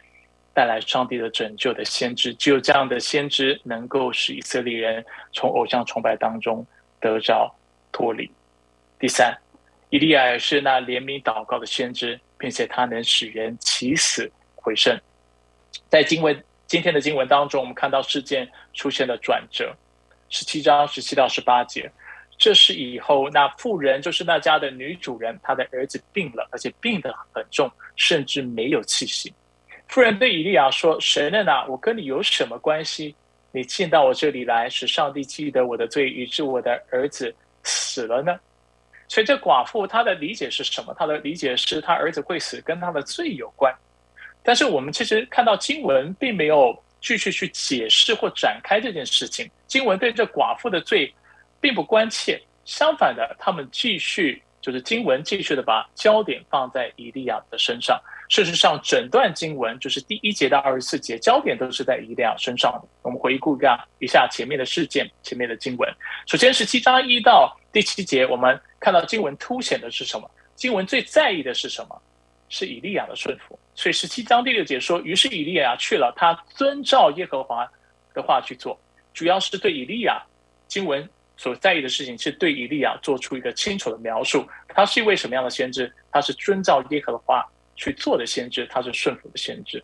[0.55, 6.65] 带来上帝的拯救的先知，只有这样的先知能够使以色列人从偶像崇拜当中
[7.01, 7.53] 得着
[7.91, 8.31] 脱离。
[8.97, 9.37] 第三，
[9.89, 14.97] 以利亚是那怜悯祷告的先知，并且他能使人起死回生。
[15.89, 19.75] 在经文今天的经文当中，我们看到事件出现了转折。
[20.29, 21.91] 十七章十七到十八节，
[22.37, 29.33] 这是以后那妇人，就是那家的女主人，她的儿子病了，而且病得很重，甚至没有气息。
[29.87, 33.15] 夫人对以利亚说：“神人啊，我跟你有什么关系？
[33.51, 38.37] 你进到我这里来，使上帝记得我的罪，以致我的儿子死了呢？”
[39.07, 40.93] 所以，这寡妇她的理解是什么？
[40.97, 43.73] 她的理解是她儿子会死跟她的罪有关。
[44.43, 49.49] 但是，我们其实看到经文并没有继续去解释或展开这件事情。
[49.67, 51.13] 经文对这寡妇的罪
[51.61, 58.01] 并不关切，相反的，他们继续就是经文继续的把焦点放在以利亚的身上。
[58.27, 62.87] 事实上，整段经文就是第一节到二十四节，焦点都是在以利亚身上的。
[63.01, 65.89] 我们回顾一下一下前面的事件，前面的经文。
[66.25, 70.29] 首先是七章一到第七节，我们看到经文凸显的是什么？
[70.55, 72.01] 经文最在意的是什么？
[72.49, 73.57] 是以利亚的顺服。
[73.73, 77.69] 所以十七章第六节说：“于是以利亚去了，他遵照耶和华
[78.13, 78.79] 的话去做。”
[79.13, 80.21] 主要是对以利亚
[80.67, 81.07] 经文
[81.37, 84.47] 所在意的事情，是对以利亚做出一个清楚的描述。
[84.69, 85.93] 他是一位什么样的先知？
[86.11, 89.83] 他是遵照耶和华去做的先知，他是顺服的先知。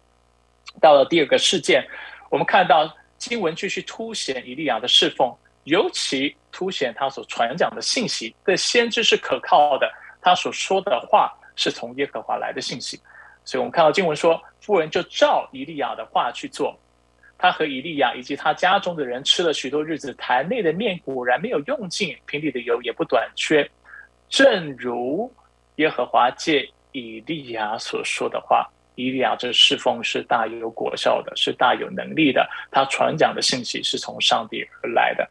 [0.80, 1.86] 到了第二个事件，
[2.30, 8.36] 我们看到经文继续凸显以利亚的侍奉，尤其凸显他所传讲的信息。
[8.45, 12.99] 这先知是可靠的，他所说的话是从耶和华来的信息。
[13.43, 16.80] 所以我们看到经文说，妇人就照以利亚的话去做。
[17.38, 23.67] 他和以利亚以及他家中的人吃了许多日子，坛内的面果然没有用尽，瓶里的油也不短缺，
[24.30, 25.34] 正如
[25.77, 28.69] 耶和华借以利亚所说的话。
[28.95, 32.47] 以利亚这侍奉是大有果效的，是大有能力的。
[32.69, 35.27] 他传讲的信息是从上帝而来的。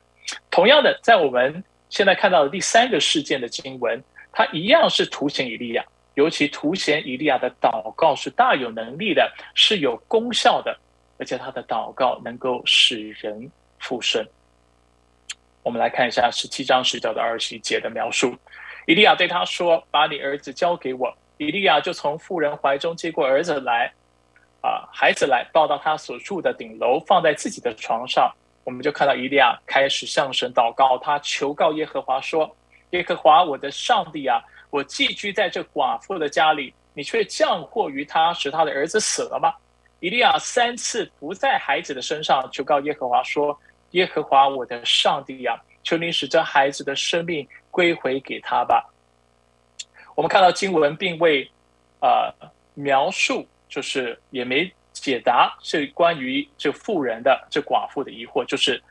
[0.51, 10.77] 同样的，在我们现在看到的第三个事件的经文，它一样是凸显以利亚，尤其凸显以利亚的祷告是大有能力的，是有功效的。
[11.19, 14.27] 而且他的祷告能够使人复生。
[15.63, 18.35] 我们来看一下十七章十九到二十一节的描述。
[18.87, 23.91] 以利亚对他说：“把你儿子交给我。”以利亚就从妇人怀中接过儿子来，
[24.61, 28.31] 啊，孩子来抱到他所住的顶楼，放在自己的床上。
[28.63, 32.55] 我们就看到以利亚开始向神祷告，他求告耶和华说
[32.93, 39.51] ：“耶和华我的上帝啊，我寄居在这寡妇的家里，你却降祸于他，使他的儿子死了吗？”
[40.01, 43.59] 以利亚三次不在孩子的身上求告耶和华说
[43.93, 48.87] ：“耶和华我的上帝呀，求你使这孩子的生命归回给他吧。”
[50.15, 51.51] 我们看到经文并未
[52.01, 52.33] 呃
[52.75, 58.83] 描述，就是也没解答这关于这妇人的这寡妇的疑惑，就是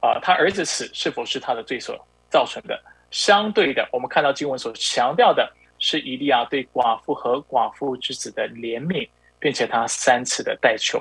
[0.00, 1.98] 啊，他儿子死是否是他的罪所
[2.30, 2.80] 造成的？
[3.10, 9.08] 相对的，我们看到经文所强调的是以利亚对寡妇和寡妇之子的怜悯。
[9.40, 11.00] 并且他三次的代求，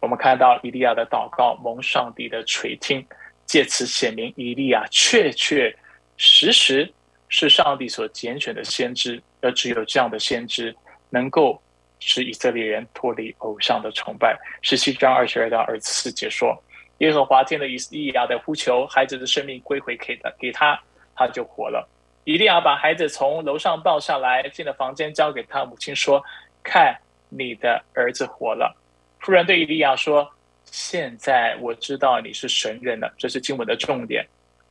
[0.00, 3.06] 我们看到以利亚的祷告蒙上帝的垂听，
[3.46, 5.72] 借此显明以利亚确确
[6.16, 6.92] 实实
[7.32, 10.76] 是上帝所拣选的先知，而只有这样的先知
[11.08, 11.58] 能够
[11.98, 14.38] 使以色列人脱离偶像的崇拜。
[14.60, 16.54] 十七章二十二到二十四节说：
[16.98, 20.78] 耶和华听了以利亚的呼求，孩子的生命归回给他，给他，
[21.16, 21.88] 他就活了。
[22.24, 26.22] 以利亚把孩子从楼上抱下来，进了房间，交给他母亲说
[26.62, 26.94] ：“看。”
[27.34, 28.76] 你的儿子活了。
[29.20, 30.30] 夫人对以利亚说
[30.70, 34.22] ：“现在我知道你是神人了。”这是经文的重点。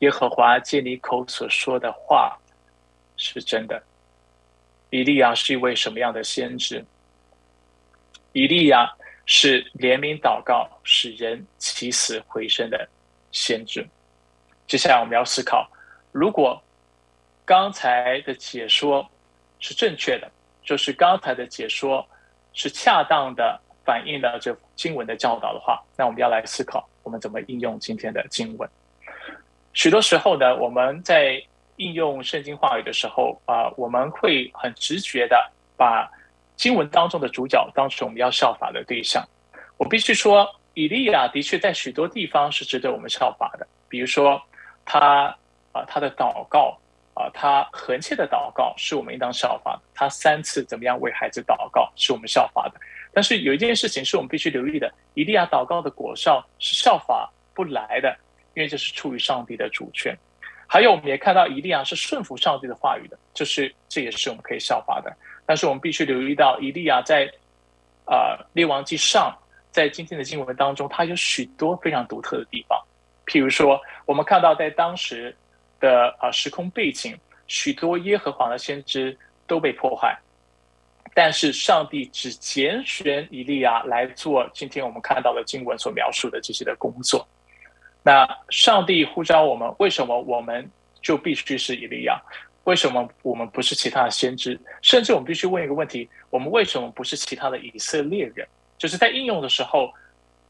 [0.01, 2.37] 耶和华借你口所说的话
[3.21, 3.81] 是真的。
[4.89, 6.83] 以利亚是一位什么样的先知？
[8.33, 8.91] 以利亚
[9.25, 12.89] 是怜悯祷告、使人起死回生的
[13.31, 13.87] 先知。
[14.67, 15.69] 接下来我们要思考：
[16.11, 16.61] 如果
[17.45, 19.09] 刚才的解说
[19.59, 20.29] 是正确的，
[20.63, 22.05] 就是刚才的解说。
[22.53, 28.69] 是恰当的反映了这经文的教导的话，那我们要来思考我们怎么应用今天的经文。
[29.71, 31.41] 许多时候呢，我们在
[31.81, 35.35] 应用圣经话语的时候啊，我们会很直觉的
[35.75, 36.09] 把
[36.55, 39.27] 经文当中的主角当成我们要效法的对象。
[39.77, 44.41] 我必须说，以利亚的确在许多地方是值得我们效法的，比如说
[44.85, 45.35] 他
[45.71, 46.77] 啊，他的祷告。
[47.13, 49.81] 啊，他横切的祷告是我们应当效法的。
[49.93, 52.79] 他三次怎么样为孩子祷告是我们效法的。
[53.13, 58.17] 但是有一件事情是我们必须留意的：以利亚祷告的果效是效法不来的，
[58.55, 60.17] 因为这是出于上帝的主权。
[60.73, 65.13] 还有，我们也看到以利亚是顺服上帝的话语的，就是这也是我们可以效法的。
[65.45, 67.29] 但是我们必须留意到，以利亚在
[68.05, 69.37] 啊列王记上，
[69.69, 72.81] 在今天的经文当中，他有许多非常独特的地方。
[73.25, 75.35] 譬如说，我们看到在当时。
[75.81, 80.15] 的啊，时空背景，许多耶和华的先知都被迫害，
[81.15, 87.27] 但是上帝只拣选以利亚来做今天我们看到的经文所描述的这些的工作。
[88.03, 90.69] 那上帝呼召我们，为什么我们
[91.01, 92.19] 就必须是以利亚？
[92.63, 94.59] 为什么我们不是其他的先知？
[94.81, 98.47] 甚至我们必须问一个问题：我们为什么不是其他的以色列人？
[98.77, 99.91] 就是在应用的时候，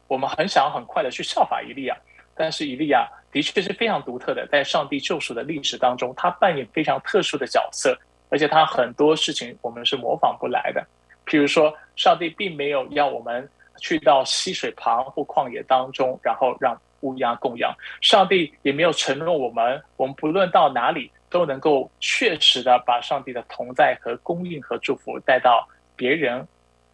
[0.06, 1.96] 我们很想很快的去效法以利亚，
[2.34, 3.08] 但是以利亚。
[3.32, 7.98] 的确是非常独特的，在上帝救赎的历史当中，他扮演非常特殊的角色，
[8.28, 10.86] 而且他很多事情我们是模仿不来的。
[11.24, 13.48] 譬如说，上帝并没有要我们
[13.78, 26.46] 去到溪水旁或旷野当中，然后让乌鸦供养；上帝也没有承诺我们，我们不论到哪里都能够确实的把上帝的同在和供应和祝福带到别人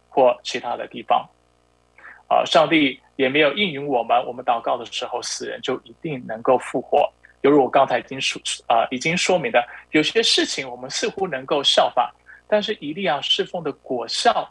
[0.09, 1.27] 或其他的地方。
[2.27, 7.11] 啊，上帝也没有应允我们，我们祷告的时候，死人就一定能够复活。
[7.41, 12.13] 犹如我刚才已经说啊，已经说明的，有些事情我们似乎能够效法，
[12.47, 14.47] 但是以利亚侍奉的果效，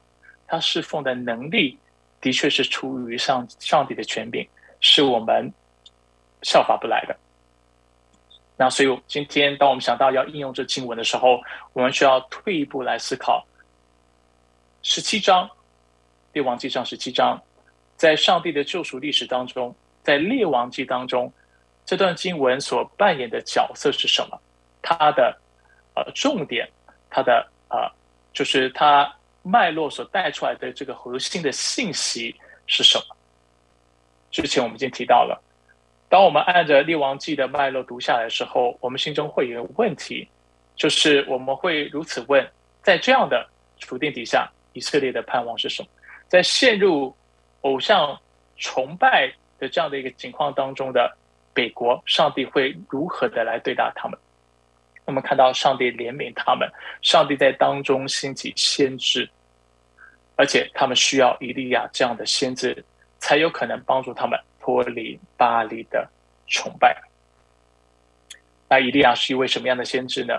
[0.47, 1.79] 他侍奉的能力，
[2.21, 4.45] 的确是出于上上帝的权柄，
[4.81, 5.53] 是我们
[6.43, 7.17] 效法不来的。
[8.57, 11.41] 那所以今天，当我们想到要应用这经文的时候，
[11.73, 13.47] 我们需要退一步来思考。
[14.83, 15.49] 十七章，
[16.33, 17.41] 列王记上十七章，
[17.97, 21.33] 在上帝的救赎历史当中，在列王记当中，
[21.85, 24.41] 这段经文所扮演的角色是什么？
[24.83, 25.37] 它的
[25.95, 26.69] 呃重点，
[27.11, 27.89] 它的呃
[28.33, 29.13] 就是它
[29.43, 32.35] 脉络所带出来的这个核心的信息
[32.67, 33.17] 是什么？
[34.31, 35.43] 之前我们已经提到了。
[36.09, 40.27] 当我们按着《列王记》的脉络读下来的时候，我们心中会有问题，
[40.75, 42.47] 就是我们会如此问：
[42.83, 43.47] 在这样的
[43.79, 45.89] 处境底下，以色列的盼望是什么？
[46.27, 47.15] 在陷入
[47.61, 48.19] 偶像
[48.57, 51.15] 崇拜的这样的一个情况当中的
[51.53, 54.19] 北国，上帝会如何的来对待他们？
[55.05, 56.71] 我们看到上帝怜悯他们，
[57.03, 59.29] 上帝在当中兴起先知，
[60.37, 62.85] 而且他们需要以利亚这样的先知，
[63.19, 64.39] 才有可能帮助他们。
[64.61, 66.07] 脱离巴黎的
[66.47, 66.95] 崇拜。
[68.69, 70.35] 那以利亚是一位什么样的先知呢？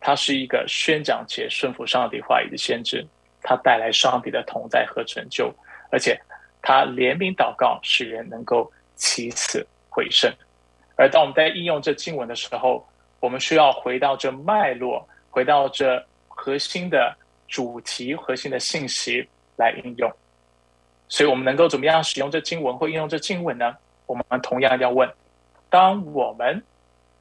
[0.00, 3.06] 他是一个宣讲且顺服上帝话语的先知，
[3.42, 5.54] 他带来上帝的同在和成就，
[5.92, 6.20] 而且
[6.60, 10.28] 他怜悯祷告，使人能够起死回生。
[10.96, 12.84] 而当我们在应用这经文的时候，
[13.20, 17.16] 我们需要回到这脉络，回到这核心的
[17.46, 19.24] 主题、核心的信息
[19.54, 20.12] 来应用。
[21.08, 23.76] 所以我们能够怎么样使用这经文或应用这经文呢？
[24.06, 25.08] 我们同样要问：
[25.68, 26.62] 当我们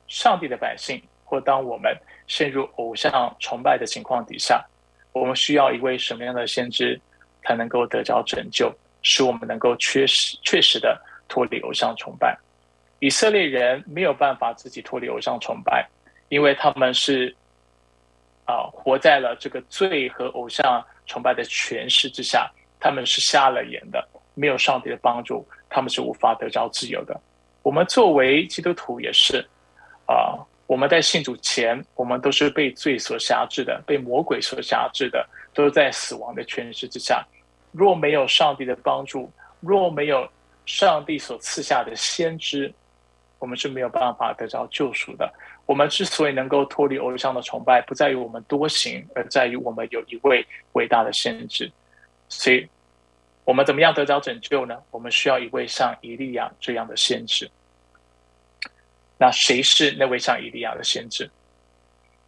[0.08, 1.96] 上帝的百姓，或当我们
[2.28, 4.64] 陷入偶像崇拜的情况底下，
[5.12, 7.00] 我们需要一位什么样的先知
[7.44, 8.72] 才能够得着拯救，
[9.02, 12.38] 使我们能够确实确实的脱离偶像崇拜？
[13.00, 15.88] 以色列人没有办法自己脱离偶像崇拜，
[16.30, 17.36] 因为他们是
[18.46, 22.50] 啊活在了这个罪和偶像崇拜的权势之下。
[22.80, 27.20] 他们是瞎了眼的，没有上帝的帮助，他们是无法得着自由的。
[27.64, 29.46] 我们作为基督徒也是，
[30.06, 37.26] 啊，我们在信主前，我们都是被罪所辖制的，被魔鬼所辖制的，都是在死亡的权势之下。
[37.72, 40.30] 若没有上帝的帮助，若没有
[40.66, 42.72] 上帝所赐下的先知，
[43.40, 45.32] 我们是没有办法得着救赎的。
[45.66, 51.72] 我们之所以能够脱离偶像的崇拜，不在于我们多行，而在于我们有一位伟大的先知。
[52.30, 52.68] 所以。
[53.46, 54.76] 我们怎么样得着拯救呢？
[54.90, 57.48] 我们需要一位像以利亚这样的先知。
[59.20, 61.30] 那谁是那位像以利亚的先知？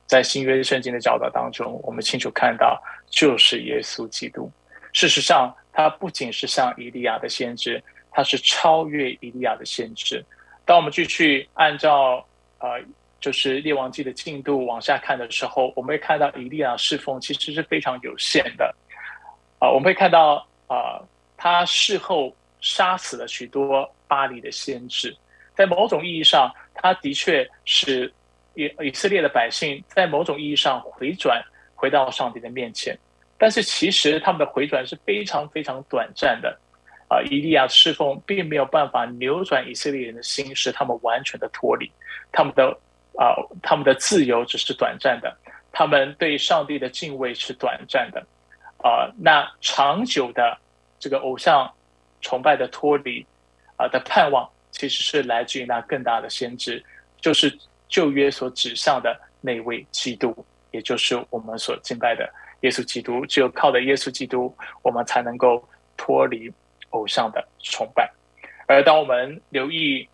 [0.06, 2.80] 在新约圣经的教导当中，我们清楚看到，
[3.10, 4.52] 就是耶稣基督。
[4.93, 10.24] 事实上，他不仅是像以利亚的先知，他是超越以利亚的先知。
[10.66, 12.24] 当我们继续按照
[12.60, 12.80] 呃，
[13.20, 18.72] 就是列王记的进度往下看的时候，我们会看到以利亚侍奉其实是非常有限的。
[19.60, 20.45] 啊，我们会看到。
[20.70, 20.99] 啊，
[21.38, 25.16] 他事后杀死了许多巴黎的先知，
[25.55, 28.14] 在某种意义上，他的确是
[28.53, 31.41] 以以色列的百姓在某种意义上回转
[31.74, 32.99] 回到上帝的面前。
[33.38, 36.60] 但是其实他们的回转是非常非常短暂的。
[37.08, 41.89] 啊，以利亚侍奉并没有办法扭转以色列人的心，使他们完全的脱离
[42.34, 42.78] 他们的
[43.18, 43.32] 啊，
[43.64, 45.34] 他们的自由只是短暂的，
[45.72, 48.22] 他们对上帝的敬畏是短暂的。
[48.78, 50.58] 啊，那长久的
[51.00, 51.72] 这个偶像
[52.22, 53.26] 崇拜的脱离
[53.76, 56.84] 啊的盼望，其实是来自于那更大的先知，
[57.20, 57.56] 就是
[57.88, 63.26] 旧约所指向的那位基督，也就是我们所敬拜的耶稣基督。
[63.26, 66.52] 只有靠着耶稣基督，我们才能够脱离
[66.92, 68.10] 偶像的崇拜。
[68.68, 70.08] 而当我们留意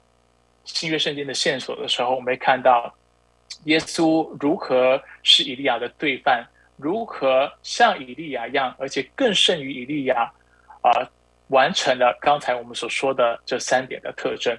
[0.63, 2.93] 新约圣经的线索的时候，我们会看到
[3.65, 6.47] 耶稣如何是以利亚的对犯。
[6.83, 10.29] 如何像以利亚一样，而且更胜于以利亚，
[10.81, 10.91] 啊，
[11.47, 14.53] 完成了刚才我们所说的这三点的特征。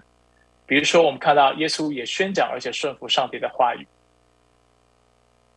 [0.64, 3.86] 比如说，我们看到耶稣也宣讲，而且顺服上帝的话语。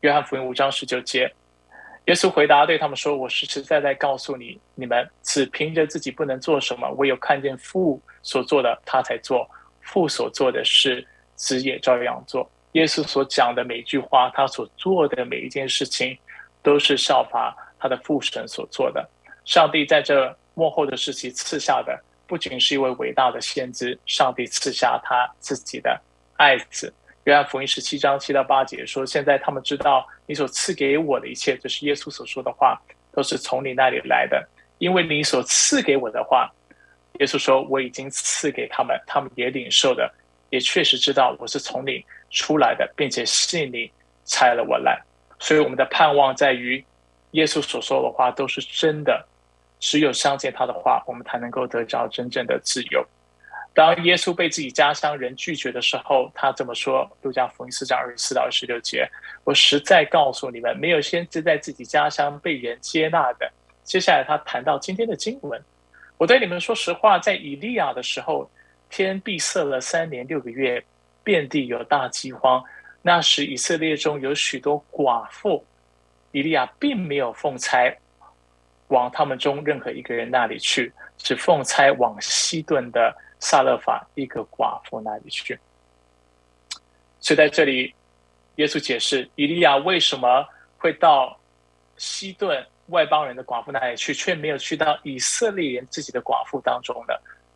[0.01, 1.31] 约翰福音五章十九节，
[2.07, 9.47] 耶稣回答对他们说：“我实实在在告诉你，你们只凭着自己不能做什么，唯有看见父所做的，他才做；
[9.79, 16.17] 父所做的事，子也照样做。”耶稣所讲的每一句话，他所做的每一件事情。
[16.61, 19.07] 都是效法他的父神所做的。
[19.45, 25.99] 上帝在这幕后的时期赐下的，不仅是一位伟大的先知，上帝赐下他自己的
[26.35, 26.93] 爱子。
[27.23, 32.81] 约翰福音十七章七到八节说：“现在他们知道你所赐给我的一切，这是耶稣所说的话，
[33.11, 34.47] 都是从你那里来的，
[34.77, 36.49] 因为你所赐给我的话，
[37.19, 40.09] 耶稣说我已经赐给他们，他们也领受的，
[40.49, 43.91] 也确实知道我是从你出来的，并且信你
[44.23, 44.97] 差了我来。
[45.39, 46.83] 所以我们的盼望在于，
[47.31, 49.25] 耶稣所说的话都是真的，
[49.79, 53.05] 只有相信他的话，我们才能够得着真正的自由。
[53.73, 59.07] 当耶稣被自己家乡人拒绝的时候，他这么说：“路加福音四章二十四到二十六节，
[59.43, 63.47] 我实在告诉你们，没有先知在自己家乡被人接纳的。”
[63.85, 65.63] 接下来他谈到今天的经文
[66.17, 68.49] ：“我对你们说实话，在以利亚的时候，
[68.89, 70.83] 天闭塞了三年六个月，
[71.23, 72.63] 遍地有大饥荒。
[73.07, 75.65] 那时以色列中有许多寡妇，
[76.33, 77.97] 以利亚并没有奉差
[78.89, 85.59] 往他们中任何一个人那里去，只奉差往西顿的。”萨勒法一个寡妇那里去，
[87.19, 87.93] 所以在这里，
[88.55, 90.43] 耶稣解释以利亚为什么
[90.75, 91.39] 会到
[91.97, 97.13] 西顿外邦人的寡妇那里去，却没有去到以色列人自己的寡妇当中呢？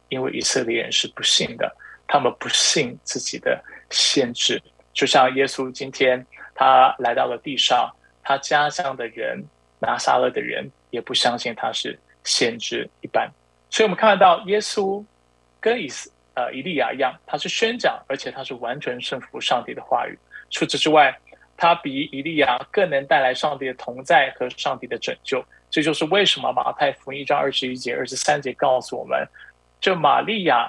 [0.10, 1.76] 因为以色列人是不信的，
[2.08, 4.62] 他们不信自己的先知，
[4.94, 7.90] 就像耶稣今天他来到了地上，
[8.24, 9.44] 他家乡的人
[9.80, 13.30] 拿撒勒的人也不相信他是先知一般，
[13.70, 15.04] 所以我们看到耶稣。
[15.64, 20.18] 跟以斯呃以利亚一样，他是宣讲，而且他是完全顺服上帝的话语。
[20.50, 21.16] 除此之外，
[21.56, 25.46] 他比以利亚更能带来上帝的同在和上帝的拯救。
[25.70, 29.24] 这就是为什么马太福音一章二十一节、二十三节告诉我们，
[29.80, 30.68] 这玛利亚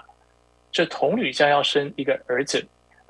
[0.70, 2.62] 这童女将要生一个儿子，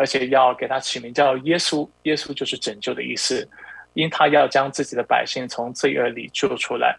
[0.03, 1.89] 而且要给他起名叫耶稣。
[2.03, 3.49] 耶稣就是拯救的意思，
[3.95, 6.99] 因他要将自己的百姓从罪恶里救出来。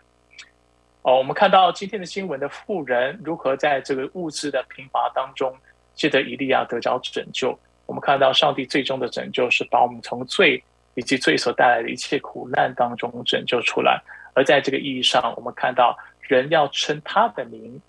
[1.01, 5.53] 哦，我们看到今天的新闻的富人如何在这个物质的贫乏当中，
[5.93, 7.59] 借得以利亚得着拯救。
[7.85, 10.63] 我们看到上帝最终的拯救是把我们从罪
[10.95, 14.01] 以及罪所带来的一切苦难当中拯救出来。
[14.33, 17.81] 而在这个意义上，我们看到人要称他的名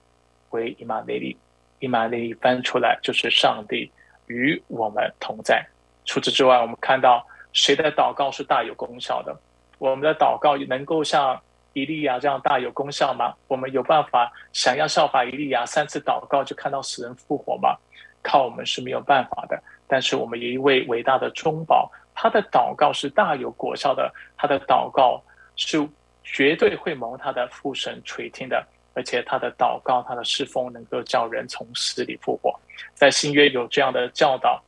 [0.50, 1.36] 为以马内利。
[1.78, 3.92] 以马内利翻出来就是上帝
[4.26, 5.66] 与我们同在。
[6.04, 9.36] 除此之外，我们看到谁的祷告是大有功效的？
[9.78, 11.40] 我们的祷告能够像。
[11.76, 13.34] 以利亚这样大有功效吗？
[13.48, 17.76] 我们有办法想要效法以利亚三次祷告就看到死人复活吗？
[18.22, 19.60] 靠我们是没有办法的。
[19.88, 25.20] 但是我们有一位伟大的中保，他的祷告是大有果效的，他的祷告
[25.56, 25.84] 是
[26.22, 28.64] 绝对会蒙他的父神垂听的，
[28.94, 32.54] 而且他的祷告、他的侍奉能够叫人从死里复活。
[32.94, 34.62] 在新约有这样的教导，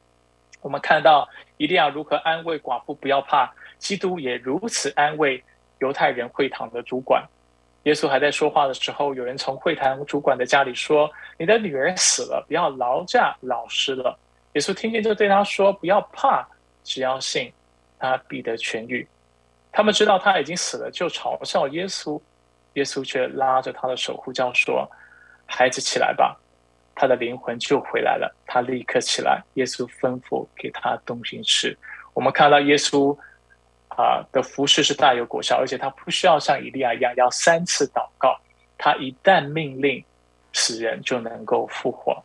[0.60, 5.42] 我们看到一定要如何安慰寡妇不要怕，基督也如此安慰。
[5.80, 7.22] 犹太人会堂的主管，
[7.82, 14.18] 耶稣还在说话的时候，有人从会堂主管的家里说：“你的女儿死了，不要劳驾老师了。”
[14.56, 16.48] 耶稣听见就对他说：“不要怕，
[16.82, 17.52] 只要信，
[17.98, 19.06] 他必得痊愈。”
[19.70, 22.18] 他们知道他已经死了，就嘲笑耶稣。
[22.72, 24.90] 耶稣却拉着他的手呼叫说
[25.44, 26.34] ：“孩子起来吧！”
[26.96, 28.34] 他的灵魂就回来了。
[28.46, 29.40] 他立刻起来。
[29.54, 31.78] 耶稣吩咐给他东西吃。
[32.14, 33.16] 我们看到耶稣。
[33.88, 38.38] 啊的服饰是大有果效，而且他不需要像以利亚一样要三次祷告，
[38.76, 40.04] 他一旦命令
[40.52, 42.22] 死人就能够复活。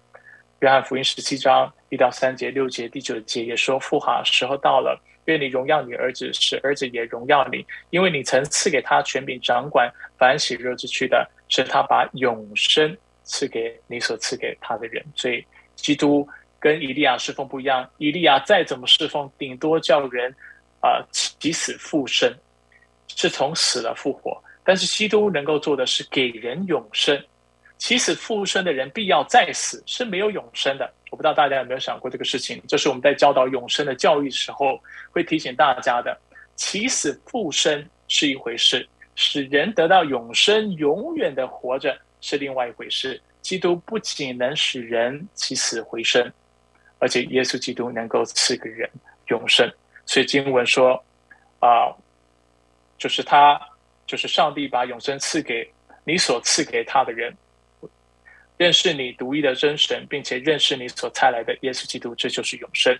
[0.60, 12.98] 约翰福音十七章一到三节、六节、第九节也说：“父哈，时候到了，愿你荣耀你儿子，使儿子也荣耀你，因为你曾赐给他权柄掌管凡喜热之躯的，是他把永生
[13.32, 16.28] 赐给你所赐给他的人。”所以，基督
[16.60, 20.36] 跟以利亚侍奉不一样，以利亚再怎么侍奉，顶多叫人。
[20.84, 22.28] 啊，起死复生
[23.08, 27.16] 是从死了复活，但是基督能够做的是给人永生。
[27.78, 30.92] 起死复生的人必要再死，是没有永生的。
[31.12, 32.60] 我不知道大家有没有想过这个事情？
[32.68, 36.20] 这是我们在教导永生的教育时候会提醒大家的。
[36.56, 43.22] 起死复生是一回事，使人得到永生、永远的活着是另外一回事。
[43.42, 46.32] 基督不仅能使人起死回生，
[47.00, 48.90] 而且耶稣基督能够赐给人
[49.28, 49.70] 永生。
[50.06, 51.04] 所以经文说，
[51.60, 51.90] 啊，
[52.98, 53.60] 就是他，
[54.06, 55.68] 就是上帝把永生赐给
[56.04, 57.36] 你所赐给他的人，
[58.58, 62.96] 认识你独一的真神，并且认识你所差来的耶稣基督，这就是永生。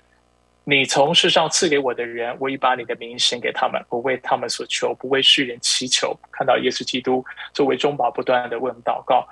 [0.64, 6.16] 你从世上赐给我的人，我已把你的名献给他们，我为他们所求，不为世人祈求。
[6.32, 9.28] 看到耶稣基督作为中保，不断的为我们祷告，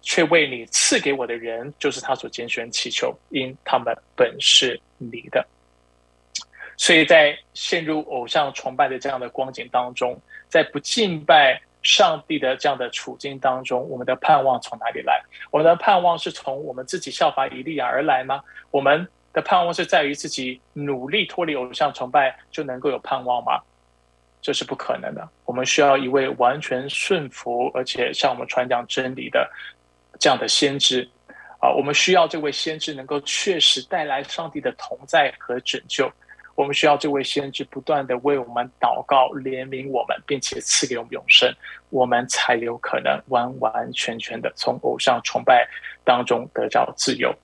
[0.00, 5.46] 却为你赐给我的人，就是他所拣选祈求，因他们本是你的。
[6.76, 15.22] 所以在陷入偶像崇拜的这样的光景当中，在不敬拜上帝的这样的处境当中，我们的盼望从哪里来？
[15.52, 18.42] 我们的盼望是从我们自己效法以利亚而来吗？
[18.72, 23.60] 我们的盼望是在于自己努力脱离偶像崇拜就能够有盼望吗？
[24.40, 25.28] 这是不可能的。
[25.44, 29.48] 我们需要一位完全顺服而且向我们传讲真理的
[30.18, 31.08] 这样的先知
[31.60, 31.70] 啊！
[31.70, 36.10] 我们需要这位先知能够确实带来上帝的同在和拯救。
[36.54, 41.50] 我们需要这位先知不断的为我们祷告、怜悯我们，并且赐给我们永生，
[41.88, 45.66] 我们才有可能完完全全的从偶像崇拜
[46.04, 47.34] 当中得到自由。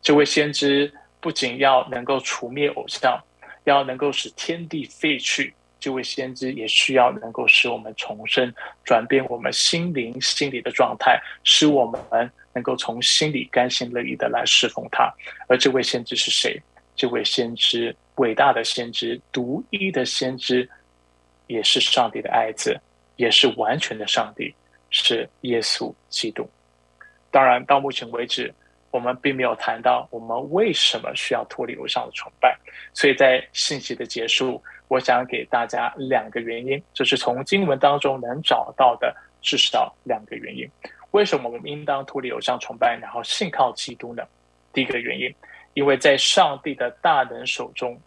[0.00, 0.90] 这位先知
[1.20, 3.20] 不仅要能够除灭偶像，
[3.64, 5.54] 要能够使天地废去。
[5.80, 8.52] 这位先知也需要能够使我们重生，
[8.84, 15.08] 转变我们心灵、心理的状态，使我们能够从心里甘心乐意的来侍奉他。
[15.48, 16.60] 而这位先知是谁？
[16.96, 20.68] 这位先知，伟大的先知，独一的先知，
[21.46, 22.76] 也是上帝的爱子，
[23.14, 24.52] 也是完全的上帝，
[24.90, 26.48] 是耶稣基督。
[27.30, 28.52] 当然，到目前为止。
[28.90, 32.56] 我们并没有谈到我们为什么需要脱离偶像的崇拜，
[32.94, 40.66] 所以在信息的结束，我想给大家两个原因，就是从经文当中能找到的至少两个原因。
[41.10, 44.22] 为什么我们应当脱离偶像崇拜，然后信靠基督呢？
[44.72, 45.34] 第一个原因，
[45.74, 47.98] 因为在上帝的大能手中，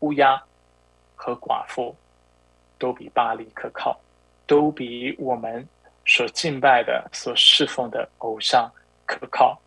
[0.00, 0.40] 乌鸦
[1.14, 1.94] 和寡妇
[2.78, 3.98] 都比巴黎可靠，
[4.46, 5.66] 都比我们
[6.04, 8.70] 所敬拜的、所侍奉的偶像。
[9.10, 9.60] 可靠，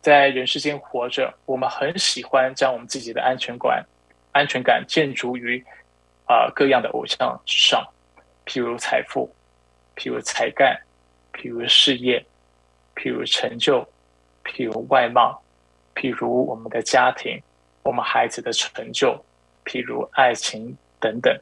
[0.00, 3.84] 在人世间活着，我们很喜欢将我们自己的安全感、
[4.30, 5.60] 安全感建筑于
[6.26, 7.84] 啊各样的偶像上，
[8.46, 9.28] 譬如财富，
[9.96, 10.80] 譬如才干，
[11.32, 12.24] 譬如事业，
[12.94, 13.84] 譬如成就，
[14.44, 15.42] 譬如外貌，
[15.96, 17.42] 譬如我们的家庭，
[17.82, 19.20] 我们孩子的成就，
[19.64, 21.36] 譬如爱情等等。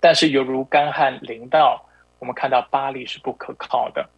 [0.00, 1.84] 但是，犹如干旱淋到，
[2.18, 4.08] 我们看到巴黎是不可靠的。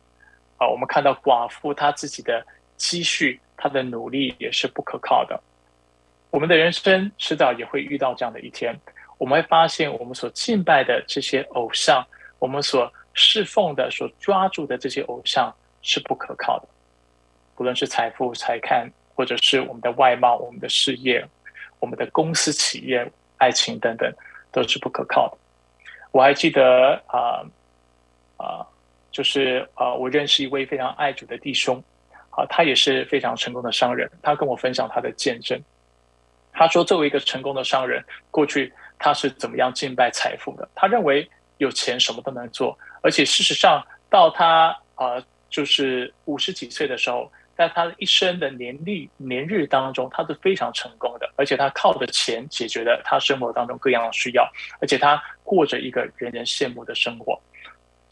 [0.68, 2.44] 我们看到寡妇她自己的
[2.76, 5.40] 积蓄，她的努力也是不可靠的。
[6.30, 8.74] 我们的人生迟早也会遇到这样的一天，
[9.18, 12.04] 我们会发现我们所敬拜的这些偶像，
[12.40, 16.68] 我们所侍奉的、所抓住的这些偶像是不可靠的。
[17.54, 21.24] 不论是财富、财看，或者是我们的外貌、我们的事业、
[21.78, 24.12] 我们的公司、企业、爱情等等，
[24.50, 25.38] 都是不可靠的。
[26.10, 27.46] 我还记得啊
[28.36, 28.66] 啊。
[29.14, 31.80] 就是啊，我认识一位非常爱主的弟兄，
[32.30, 34.10] 啊，他也是非常成功的商人。
[34.20, 35.56] 他跟我分享他的见证，
[36.52, 40.68] 他说，作为一个成功的商人，过去他是怎么样敬拜财富的？
[40.74, 54.44] 他认为有钱什么都能做，而且事实上，到他啊，就是五十几岁的时候，在他一生的年历年日当中，他是非常成功的，而且他靠着钱解决了他生活当中各样的需要，
[54.80, 57.40] 而且他过着一个人人羡慕的生活。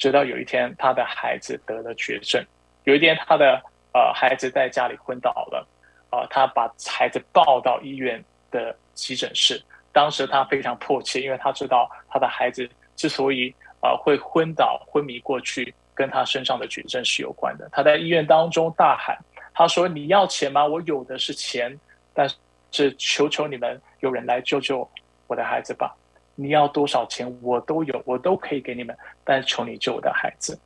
[0.03, 2.45] 直到有一天，他的孩子得了绝症。
[2.83, 3.63] 有一天，他的
[3.95, 5.65] 呃孩子在家里昏倒了，
[6.11, 9.63] 啊，他把孩子抱到医院的急诊室。
[9.93, 17.69] 当时他非常迫切，因为他知道他的孩子之所以啊会昏倒、昏迷过去，跟他身上的绝症是有关的。
[17.71, 19.17] 他在医院当中大喊
[19.55, 20.67] ：“他说你要钱吗？
[20.67, 21.79] 我有的是钱，
[22.13, 22.29] 但
[22.73, 24.91] 是求求你们有人来救救
[25.29, 25.95] 我的孩子吧。”
[26.35, 30.59] 你要多少钱，我都有，我都可以给你们，但是求你救我的孩子。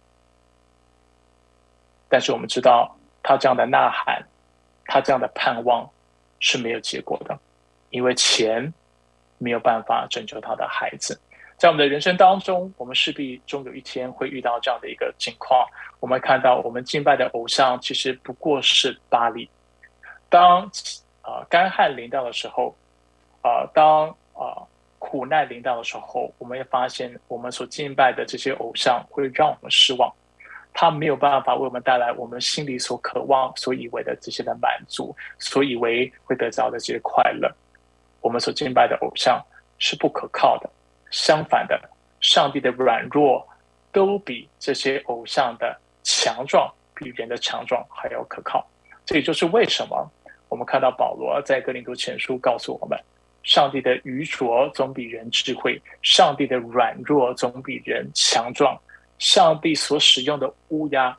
[2.09, 4.25] 但是我们知道，他这样的呐喊，
[4.85, 5.91] 他这样的盼望
[6.39, 7.37] 是没有结果的，
[7.91, 8.73] 因为钱
[9.39, 11.21] 没有办法拯救他的孩子。
[11.57, 15.67] 在我们的人生当中，我们势必终有一天会遇到这样的一个情况。
[15.99, 19.51] 我们看到，我们敬拜的偶像其实不过是巴黎。
[20.29, 20.71] 当
[21.23, 22.77] 啊干旱临到的时候，
[23.43, 24.63] 啊当啊。
[24.99, 30.13] 苦难临到的时候，我们会发现，我们所敬拜的这些偶像会让我们失望，
[30.73, 37.51] 他没有办法为我们带来我们心里所渴望、所以为的这些的满足，所以为会得到的这些快乐。
[38.21, 39.41] 我们所敬拜的偶像
[39.79, 40.69] 是不可靠的，
[41.11, 41.81] 相反的，
[42.21, 43.47] 上帝的软弱
[43.93, 48.67] 都比这些偶像的强壮，比人的强壮还要可靠。
[49.05, 50.11] 这也就是为什么
[50.49, 52.99] 我们看到保罗在格林多前书告诉我们。
[53.47, 58.77] 上帝的愚拙总比人智慧，上帝的软弱总比人强壮，
[59.21, 61.17] 上帝所使用的乌鸦，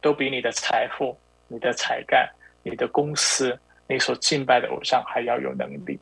[0.00, 1.16] 都比你的财富、
[1.46, 2.28] 你的才干、
[2.64, 3.56] 你的公司、
[3.86, 5.96] 你所敬拜的偶像还要有能力。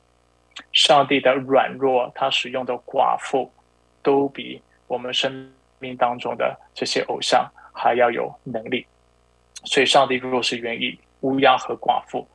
[0.72, 3.53] 上帝的软弱，他使用的寡妇，
[4.03, 8.85] 都比我们生命当中的这些偶像还要有能力。
[9.66, 12.26] 所以，上帝若是愿意，乌鸦和寡妇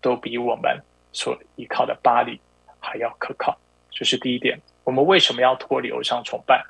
[0.00, 0.76] 都比我们。
[1.16, 2.38] 所依靠的巴黎
[2.78, 3.56] 还要可靠，
[3.90, 4.60] 这是第一点。
[4.84, 6.62] 我们为什么要脱离偶像崇拜？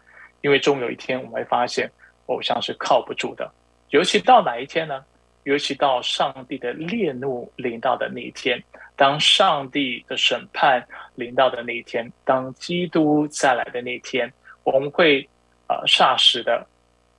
[0.42, 1.90] 因为终有一天我们会发现，
[2.26, 3.50] 偶像是靠不住的。
[3.90, 5.04] 尤其到哪一天呢？
[5.42, 8.62] 尤其到上帝的烈怒临到的那一天，
[8.96, 10.84] 当上帝的审判
[11.14, 14.32] 临到的那一天，当基督再来的那一天，
[14.64, 15.28] 我们会
[15.68, 16.66] 呃霎时的、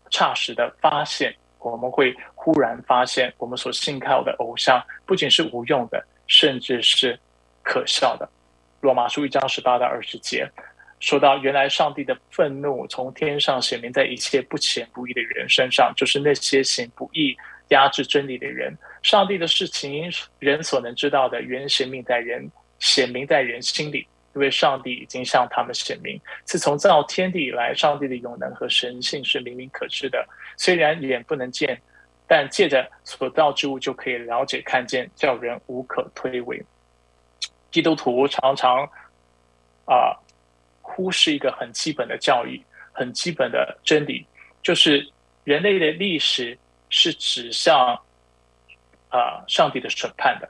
[0.09, 7.19] 霎时的发现，我们会忽然发现，我们所信靠的偶像不仅是无用的，甚至是
[7.63, 8.29] 可笑的。
[8.81, 10.49] 罗马书一章十八到二十节。
[10.99, 17.37] 说到原来上帝的愤怒从天上显明在一切不虔不义的人身上，就是那些行不义、
[17.69, 18.75] 压制真理的人。
[19.03, 22.49] 上帝的事情，人所能知道的，原显明在人，
[22.79, 26.19] 显明在人心里，因为上帝已经向他们显明。
[26.45, 30.27] 自从造天地以来，上帝的永能和神性是明明可知的。
[30.57, 31.79] 虽然眼不能见，
[32.27, 36.63] 但借着所造之物就可以了解看见，叫人无可推诿。
[37.71, 38.83] 基督徒常常
[39.85, 40.15] 啊。
[40.89, 42.63] 忽视一个很基本的教育，
[42.93, 44.25] 很基本的真理，
[44.63, 45.05] 就是
[45.43, 46.57] 人类的历史
[46.89, 47.93] 是指向
[49.09, 50.49] 啊上帝的审判的。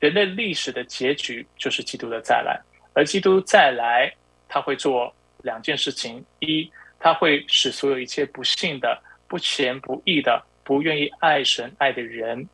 [0.00, 2.60] 人类历史的结局就是基督的再来，
[2.92, 4.14] 而基督再来，
[4.46, 12.44] 他会做两件事情：一，他会使所有一切不幸的、不虔不义的、不愿意爱神爱的人，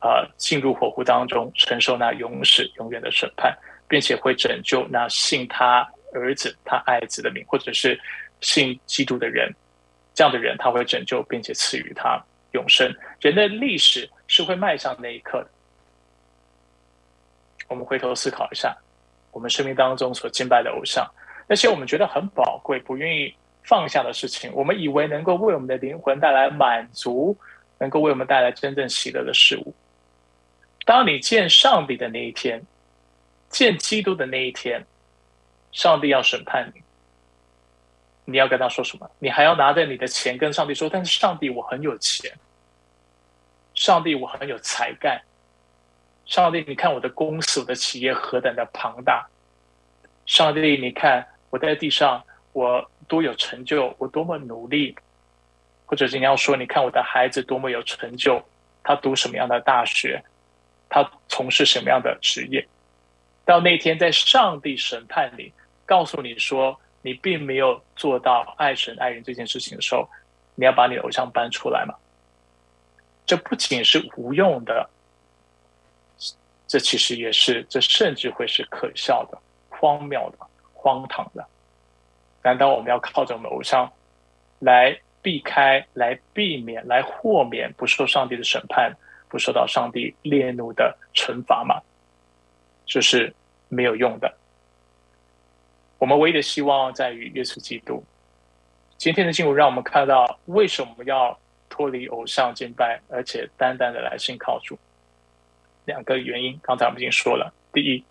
[0.00, 3.56] 啊，进入火湖当中，承受那永世永远的审判。
[3.90, 5.80] 并且会拯救那信他
[6.12, 7.98] 儿子、他爱子的名，或者是
[8.42, 9.50] 信基督的人，
[10.12, 12.22] 这样的人他会拯救，并且赐予他
[12.52, 12.94] 永生。
[13.18, 15.48] 人的历史是会迈向那一刻的。
[17.66, 18.76] 我们回头思考一下，
[19.32, 21.10] 我们生命当中所敬拜的偶像，
[21.48, 23.34] 那些我们觉得很宝贵、不愿意
[23.68, 27.36] 放下的事情，我们以为能够为我们的灵魂带来满足，
[27.78, 29.74] 能够为我们带来真正喜乐的事物。
[30.84, 32.64] 当你见上帝的那一天。
[33.50, 34.84] 见基督的那一天，
[35.72, 36.82] 上帝要审判你，
[38.26, 39.10] 你要跟他说什么？
[39.18, 42.30] 你还要拿着你的钱跟上帝说：“但是上帝，我很有钱。
[43.72, 45.18] 上帝，我很有才干。
[46.26, 49.26] 上帝，你看我的公司、我的企业何等的庞大。
[50.26, 54.94] 上帝，你看我在地上，我多有成就，我多么努力。
[55.86, 58.40] 或者你要说，你看我的孩子多么有成就，
[58.84, 60.22] 他读什么样的大学，
[60.88, 62.68] 他从事什么样的职业。”
[63.46, 65.50] 到那天，在上帝审判里，
[65.86, 70.06] 告诉你说你并没有做到爱神爱人这件事情的时候，
[70.54, 71.94] 你要把你的偶像搬出来吗？
[73.24, 74.90] 这不仅是无用的，
[76.66, 79.38] 这其实也是，这甚至会是可笑的、
[79.70, 81.46] 荒谬的、荒唐的。
[82.42, 83.90] 难道我们要靠着我们偶像
[84.58, 88.92] 来避开、来避免、来豁免不受上帝的审判、
[89.28, 91.80] 不受到上帝烈怒的惩罚吗？
[92.86, 93.34] 就是
[93.68, 94.34] 没有用的。
[95.98, 98.02] 我们唯一的希望在于耶稣基督。
[98.96, 104.78] 今天的经文让我们看到为什么要脱离偶像敬拜，而且单单的来信靠主。
[105.84, 107.52] 两个原因，刚才我们已经说了。
[107.72, 108.02] 第一，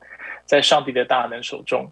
[0.45, 1.89] 在上帝的大能手中，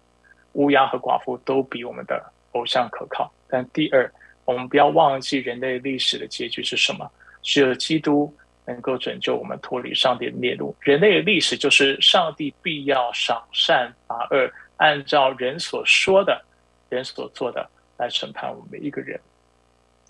[0.56, 3.32] 乌鸦和寡妇都比我们的偶像可靠。
[3.48, 4.12] 但第二，
[4.44, 7.10] 我们不要忘记人类历史的结局是什么？
[7.42, 8.36] 只有基督。
[8.68, 10.76] 能够拯救我们脱离上帝的灭怒。
[10.80, 16.44] 人类的历史就是上帝必要赏善罚恶，按照人所说的、
[16.90, 19.20] 人所做的来审判我们每一个人。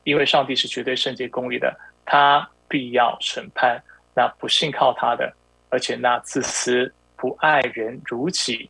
[0.06, 3.78] 因为上帝是绝对圣洁公义的，他必要审判
[4.14, 5.36] 那不信靠他的，
[5.68, 8.70] 而且那自私不爱人如己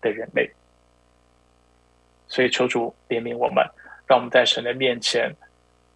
[0.00, 0.50] 的人类。
[2.28, 3.64] 所以求主怜悯我们，
[4.06, 5.34] 让我们在神的面前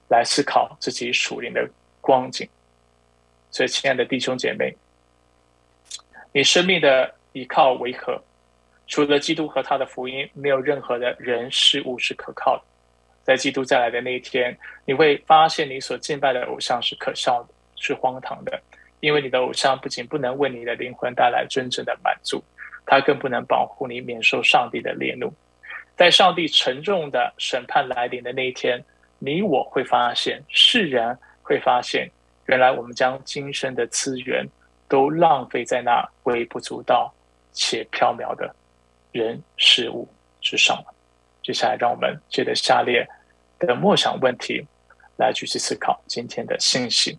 [0.08, 1.68] 来思考自己属灵的
[2.00, 2.48] 光景。
[3.50, 4.74] 所以，亲爱的弟兄姐妹，
[6.32, 8.20] 你生命的依靠为何？
[8.88, 12.64] 除了基督和他的福音，没有任何的人事物是可靠的。
[13.22, 18.60] 在基督再来的那一天，你会发现你所敬拜的偶像是可笑的，是荒唐的，
[19.00, 22.42] 因为你的偶像不仅不能为你的灵魂带来真正的满足，
[22.84, 25.32] 他更不能保护你免受上帝的烈怒。
[25.96, 28.82] 在上帝沉重的审判来临的那一天，
[29.18, 32.10] 你我会发现，世人会发现。
[32.46, 34.44] 原来我们将今生的资源
[34.88, 37.12] 都浪费在那微不足道
[37.52, 38.52] 且缥缈的
[39.12, 40.08] 人事物
[40.40, 40.94] 之上了。
[41.42, 43.06] 接下来，让我们借着下列
[43.60, 44.66] 的默想问题
[45.16, 47.16] 来继续思考今天的信息。